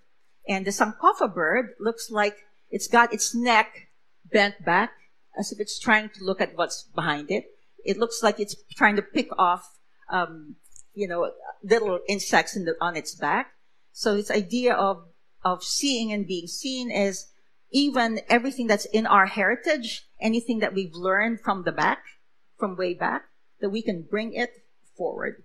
and 0.47 0.65
the 0.65 0.71
sankofa 0.71 1.33
bird 1.33 1.71
looks 1.79 2.09
like 2.09 2.37
it's 2.71 2.87
got 2.87 3.13
its 3.13 3.35
neck 3.35 3.89
bent 4.31 4.63
back 4.65 4.91
as 5.37 5.51
if 5.51 5.59
it's 5.59 5.77
trying 5.77 6.09
to 6.09 6.23
look 6.23 6.39
at 6.39 6.55
what's 6.55 6.83
behind 6.95 7.29
it. 7.29 7.45
It 7.83 7.97
looks 7.97 8.23
like 8.23 8.39
it's 8.39 8.55
trying 8.75 8.95
to 8.95 9.01
pick 9.01 9.27
off, 9.37 9.77
um, 10.09 10.55
you 10.93 11.07
know, 11.07 11.31
little 11.63 11.99
insects 12.07 12.53
the, 12.53 12.75
on 12.79 12.95
its 12.95 13.13
back. 13.13 13.51
So 13.91 14.15
this 14.15 14.31
idea 14.31 14.73
of 14.73 15.03
of 15.53 15.63
seeing 15.63 16.11
and 16.11 16.27
being 16.27 16.47
seen 16.47 16.91
is 16.91 17.27
even 17.71 18.21
everything 18.29 18.67
that's 18.67 18.85
in 18.85 19.05
our 19.05 19.25
heritage, 19.25 20.05
anything 20.21 20.59
that 20.59 20.73
we've 20.73 20.93
learned 20.93 21.41
from 21.41 21.63
the 21.63 21.71
back, 21.71 22.03
from 22.57 22.75
way 22.75 22.93
back, 22.93 23.23
that 23.61 23.69
we 23.69 23.81
can 23.81 24.01
bring 24.09 24.33
it 24.33 24.51
forward 24.97 25.43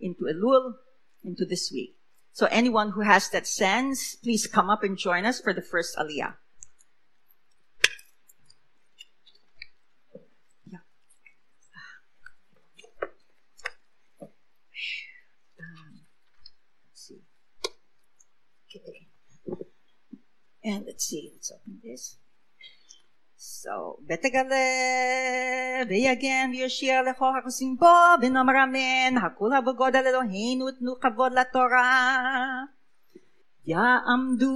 into 0.00 0.24
Elul, 0.24 0.74
into 1.24 1.44
this 1.44 1.70
week. 1.72 1.96
So 2.32 2.46
anyone 2.50 2.90
who 2.90 3.00
has 3.00 3.30
that 3.30 3.46
sense, 3.46 4.14
please 4.14 4.46
come 4.46 4.70
up 4.70 4.82
and 4.82 4.96
join 4.96 5.24
us 5.24 5.40
for 5.40 5.52
the 5.52 5.62
first 5.62 5.96
Aliyah. 5.96 6.34
And 20.67 20.85
let's 20.85 21.05
see, 21.05 21.31
let's 21.33 21.51
open 21.51 21.79
this. 21.83 22.17
So, 23.35 23.97
ותגלה 24.09 24.55
ויגן 25.89 26.49
ויושיע 26.51 27.01
לכו 27.01 27.25
החוסים 27.39 27.77
בו 27.77 27.85
ונאמר 28.21 28.53
אמן 28.63 29.17
הכול 29.17 29.53
הבגודל 29.53 30.07
אלוהינו 30.07 30.71
תנו 30.71 30.99
כבוד 30.99 31.33
לתורה. 31.33 32.27
יעמדו 33.65 34.55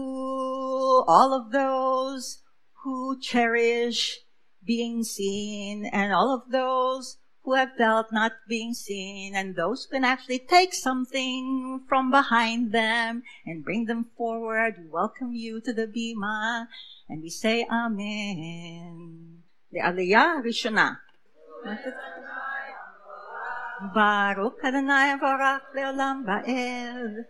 all 1.07 1.33
of 1.39 1.51
those 1.51 2.43
who 2.83 3.19
cherish 3.21 4.19
being 4.63 5.03
seen 5.03 5.85
and 5.85 6.13
all 6.13 6.31
of 6.37 6.51
those 6.51 7.17
who 7.44 7.54
have 7.54 7.74
felt 7.76 8.12
not 8.12 8.32
being 8.48 8.72
seen 8.72 9.34
and 9.34 9.56
those 9.56 9.84
who 9.84 9.96
can 9.96 10.04
actually 10.04 10.38
take 10.38 10.72
something 10.72 11.82
from 11.88 12.10
behind 12.10 12.72
them 12.72 13.22
and 13.44 13.64
bring 13.64 13.86
them 13.86 14.06
forward, 14.16 14.88
welcome 14.90 15.32
you 15.32 15.60
to 15.60 15.72
the 15.72 15.86
Bima. 15.86 16.68
And 17.08 17.22
we 17.22 17.30
say 17.30 17.66
Amen. 17.70 19.42
The 19.72 19.80
Aliyah 19.80 20.42
Rishona. 20.44 20.98
Baruch 23.94 24.62
Adonai 24.62 25.16
Leolam. 25.74 27.24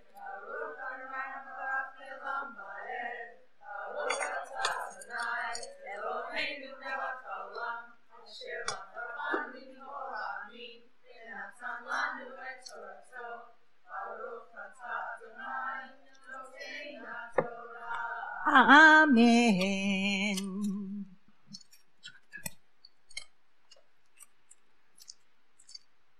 Amen. 18.51 19.87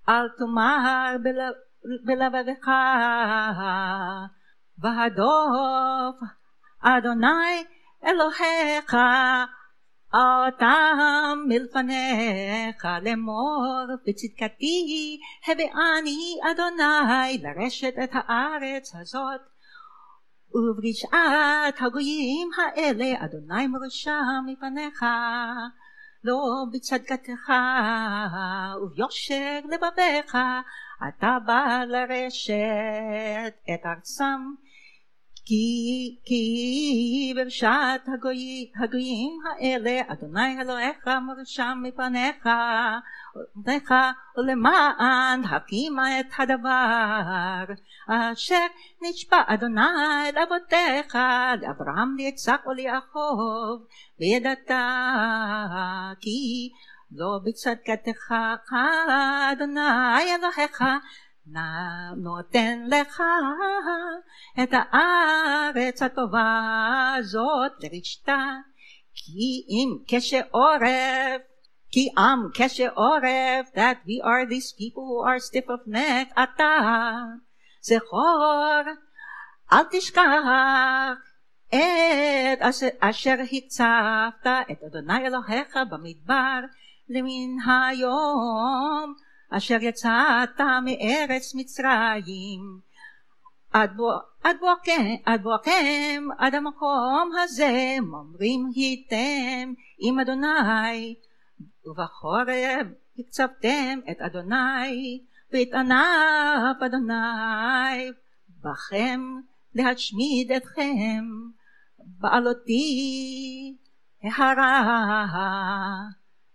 אל 0.10 0.30
תאמר 0.38 1.16
בלבבך, 2.06 2.68
והדוף 4.78 6.16
אדוני 6.82 7.64
אלוהיך 8.06 8.96
אותם 10.14 11.40
מלפניך 11.48 12.88
לאמור 13.02 13.86
בצדקתי 14.08 15.20
הביאני 15.48 16.40
אדוני 16.52 17.38
לרשת 17.44 17.94
את 18.04 18.10
הארץ 18.14 18.96
הזאת 18.96 19.42
וברישעת 20.55 21.81
הגויים 21.81 22.49
האלה 22.57 23.25
אדוני 23.25 23.67
מרשה 23.67 24.21
מפניך 24.47 25.05
לא 26.25 26.65
בצדקתך 26.73 27.53
וביושר 28.83 29.61
לבביך 29.65 30.37
אתה 31.09 31.39
בא 31.47 31.85
לרשת 31.87 33.55
את 33.75 33.87
ארצם 33.87 34.55
כי, 35.45 36.17
כי 36.25 37.33
ברשת 37.37 38.01
הגוי, 38.15 38.71
הגויים 38.77 39.39
האלה 39.47 40.01
אדוני 40.09 40.61
אלוהיך 40.61 41.09
מרשם 41.09 41.79
מפניך 41.83 42.49
לך 43.67 43.95
ולמען 44.37 45.45
הקימה 45.45 46.21
את 46.21 46.27
הדבר. 46.39 47.75
אשר 48.33 48.67
נשבע 49.03 49.43
אדוני 49.47 50.33
לאבותיך 50.35 51.19
לאברהם 51.63 52.17
ליצחק 52.17 52.67
וליעקב 52.67 53.39
וידעת 54.21 54.71
כי 56.21 56.71
לא 57.13 57.41
בצדקתך 57.45 58.35
אדוני 59.53 60.35
אלוהיך 60.35 60.83
נותן 62.17 62.85
לך 62.89 63.23
את 64.63 64.71
הארץ 64.73 66.03
הטובה 66.03 67.15
הזאת 67.19 67.73
לרשתה 67.83 68.47
כי 69.15 69.65
אם 69.69 69.99
כשעורף 70.09 71.43
כי 71.91 72.09
עם 72.19 72.49
כשעורף 72.55 73.69
that 73.75 73.97
we 74.07 74.25
are 74.25 74.47
these 74.51 74.73
people 74.73 75.05
who 75.09 75.23
are 75.29 75.41
stiff 75.41 75.67
of 75.67 75.93
neck 75.93 76.43
אתה 76.43 76.79
זכור 77.81 78.83
אל 79.73 79.85
תשכח 79.91 80.23
את 81.69 82.59
אשר 83.01 83.35
הצבת 83.53 84.47
את 84.71 84.83
אדוני 84.83 85.27
אלוהיך 85.27 85.77
במדבר 85.91 86.61
למן 87.09 87.71
היום 87.71 89.15
אשר 89.57 89.79
יצאת 89.81 90.61
מארץ 90.61 91.55
מצרים. 91.55 92.81
עד, 93.73 93.97
בוא, 93.97 94.13
עד, 94.45 94.57
בואכם, 94.61 95.15
עד 95.25 95.43
בואכם 95.43 96.25
עד 96.39 96.55
המקום 96.55 97.31
הזה 97.43 97.97
ממרים 98.01 98.71
הייתם 98.75 99.73
עם 99.99 100.21
אדוני. 100.21 101.15
ובחורף 101.87 102.87
הקצבתם 103.19 103.99
את 104.11 104.17
אדוני 104.21 105.23
ואת 105.53 105.75
ענף 105.75 106.83
אדוני. 106.87 108.11
בכם 108.61 109.21
להשמיד 109.75 110.53
אתכם 110.53 111.25
בעלותי 111.99 113.77
ההרה 114.23 115.97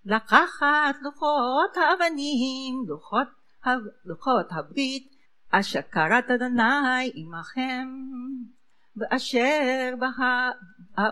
לקחת 0.07 0.95
לוחות 1.01 1.77
האבנים, 1.77 2.83
לוחות, 2.87 3.27
לוחות 4.05 4.45
הברית, 4.51 5.15
אשר 5.51 5.81
קראת 5.81 6.31
אדוני 6.31 7.11
עמכם, 7.13 7.87
באשר 8.95 9.93
בהר, 9.99 11.11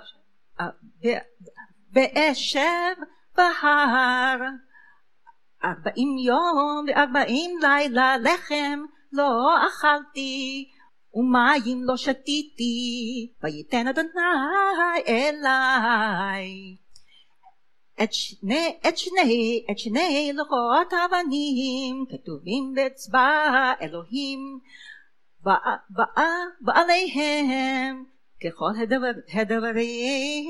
באשר 1.91 2.93
בהר, 3.37 4.39
ארבעים 5.63 6.17
יום 6.17 6.85
וארבעים 6.87 7.57
לילה 7.61 8.17
לחם 8.17 8.79
לא 9.11 9.55
אכלתי, 9.67 10.69
ומים 11.13 11.83
לא 11.83 11.97
שתיתי, 11.97 13.33
ויתן 13.43 13.87
אדוני 13.87 14.09
אליי. 15.07 16.84
את 18.03 18.13
שני, 18.13 18.77
את 18.87 18.97
שני, 18.97 19.65
את 19.71 19.79
שני 19.79 20.31
לוחות 20.33 20.93
אבנים 20.93 22.05
כתובים 22.09 22.73
באצבע 22.75 23.73
אלוהים 23.81 24.59
בעליהם 26.61 28.03
ככל 28.43 28.71
הדבר, 28.81 29.11
הדברים 29.33 30.45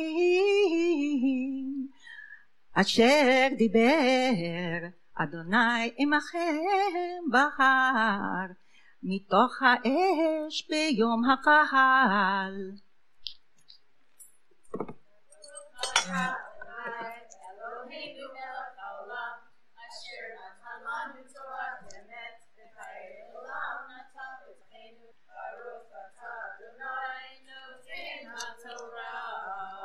אשר 2.73 3.47
דיבר 3.57 4.87
אדוני 5.15 5.91
עמכם 5.97 6.55
בהר 7.31 8.47
מתוך 9.03 9.61
האש 9.61 10.67
ביום 10.69 11.21
הקהל. 11.29 12.71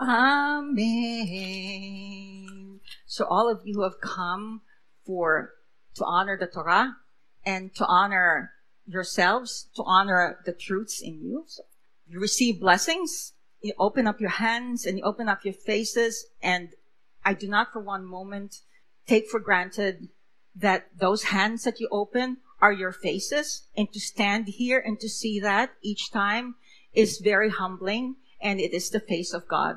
Amen. 0.03 1.61
So 3.07 3.27
all 3.27 3.51
of 3.51 3.61
you 3.65 3.75
who 3.75 3.83
have 3.83 4.01
come 4.01 4.63
for 5.05 5.53
to 5.97 6.05
honor 6.05 6.39
the 6.39 6.47
Torah 6.47 6.97
and 7.45 7.75
to 7.75 7.85
honor 7.87 8.53
yourselves, 8.87 9.69
to 9.77 9.83
honor 9.85 10.39
the 10.47 10.53
truths 10.53 11.03
in 11.03 11.21
you. 11.23 11.45
So 11.47 11.65
you 12.09 12.19
receive 12.21 12.61
blessings. 12.61 13.35
You 13.61 13.75
open 13.79 14.07
up 14.07 14.21
your 14.21 14.31
hands 14.31 14.87
and 14.87 14.97
you 14.97 15.05
open 15.05 15.29
up 15.29 15.45
your 15.45 15.55
faces. 15.55 16.27
And 16.43 16.71
I 17.25 17.35
do 17.35 17.49
not 17.49 17.73
for 17.73 17.81
one 17.81 18.05
moment 18.05 18.57
take 19.07 19.29
for 19.29 19.41
granted 19.41 20.09
that 20.55 20.89
those 20.99 21.25
hands 21.25 21.65
that 21.65 21.81
you 21.81 21.89
open 21.91 22.39
are 22.61 22.73
your 22.73 22.93
faces 22.93 23.67
and 23.77 23.93
to 23.93 24.01
stand 24.01 24.49
here 24.49 24.83
and 24.85 25.01
to 25.01 25.09
see 25.09 25.41
that 25.41 25.71
each 25.83 26.13
time 26.13 26.57
is 26.93 27.19
very 27.19 27.51
humbling 27.51 28.17
and 28.41 28.61
it 28.61 28.73
is 28.73 28.91
the 28.91 29.01
face 29.01 29.33
of 29.33 29.49
God. 29.49 29.77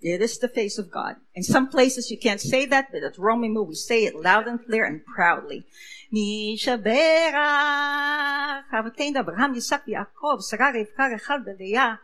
It 0.00 0.20
is 0.20 0.38
the 0.38 0.48
face 0.48 0.78
of 0.78 0.90
God. 0.90 1.16
In 1.34 1.44
some 1.44 1.68
places 1.68 2.10
you 2.10 2.18
can't 2.18 2.40
say 2.40 2.66
that, 2.66 2.88
but 2.92 3.04
at 3.04 3.16
Romemu 3.16 3.66
we 3.66 3.74
say 3.74 4.04
it 4.04 4.16
loud 4.16 4.48
and 4.48 4.64
clear 4.64 4.84
and 4.84 5.04
proudly. 5.04 5.64
Abraham, 6.12 6.84
Yitzhak, 9.54 9.86
Yaakov, 9.86 10.42
Sarah, 10.42 10.72
Rivka, 10.72 11.12
Rachel, 11.12 11.38
Beleah, 11.46 11.98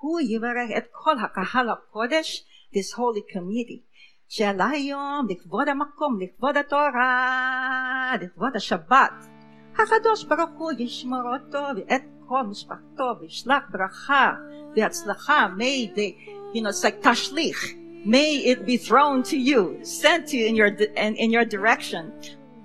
Hu 0.00 0.20
Yivarech 0.20 0.74
et 0.74 0.90
kol 0.92 1.16
hakahal 1.16 1.76
hakodesh, 1.76 2.40
this 2.73 2.93
holy 2.93 3.35
community, 3.35 3.81
שעלה 4.29 4.69
היום 4.69 5.27
לכבוד 5.29 5.69
המקום, 5.69 6.19
לכבוד 6.21 6.57
התורה, 6.57 8.13
לכבוד 8.21 8.55
השבת. 8.55 9.27
הקדוש 9.73 10.23
ברוך 10.23 10.49
הוא 10.57 10.71
ישמור 10.79 11.21
אותו 11.41 11.63
ואת 11.75 12.01
כל 12.27 12.43
משפחתו 12.43 13.13
וישלח 13.21 13.63
ברכה 13.71 14.33
והצלחה. 14.75 15.47
May 15.57 15.87
they, 15.95 16.15
you 16.53 16.61
know, 16.61 16.69
it's 16.69 16.83
like 16.83 17.01
tashlich. 17.01 17.75
May 18.05 18.37
it 18.51 18.65
be 18.65 18.77
thrown 18.77 19.23
to 19.23 19.37
you, 19.37 19.79
sent 19.83 20.27
to 20.29 20.37
you 20.37 20.45
in 20.47 20.55
your, 20.55 20.67
in, 20.67 21.15
in 21.15 21.29
your 21.31 21.45
direction. 21.45 22.11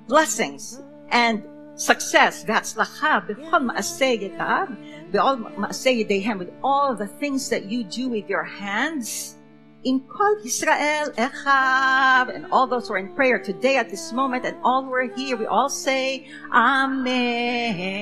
Blessings 0.09 0.81
and 1.11 1.42
success 1.77 2.44
והצלחה 2.46 3.18
בכל 3.29 3.59
מעשה 3.59 4.05
ידיו, 4.05 4.66
בכל 5.11 5.37
מעשה 5.57 5.90
ידיהם, 5.90 6.40
with 6.40 6.64
all 6.64 6.94
the 6.94 7.07
things 7.07 7.48
that 7.51 7.64
you 7.70 7.85
do 7.85 8.09
with 8.09 8.29
your 8.29 8.44
hands. 8.44 9.36
In 9.88 10.02
Kol 10.02 10.36
Israel 10.43 11.15
Echav, 11.15 12.28
and 12.36 12.52
all 12.52 12.67
those 12.67 12.89
who 12.89 12.95
are 12.95 12.97
in 12.97 13.15
prayer 13.15 13.39
today 13.39 13.78
at 13.78 13.89
this 13.89 14.12
moment, 14.12 14.43
and 14.45 14.58
all 14.62 14.84
who 14.84 14.91
are 14.91 15.08
here, 15.15 15.38
we 15.38 15.45
all 15.45 15.69
say, 15.69 16.28
Amen. 16.52 17.97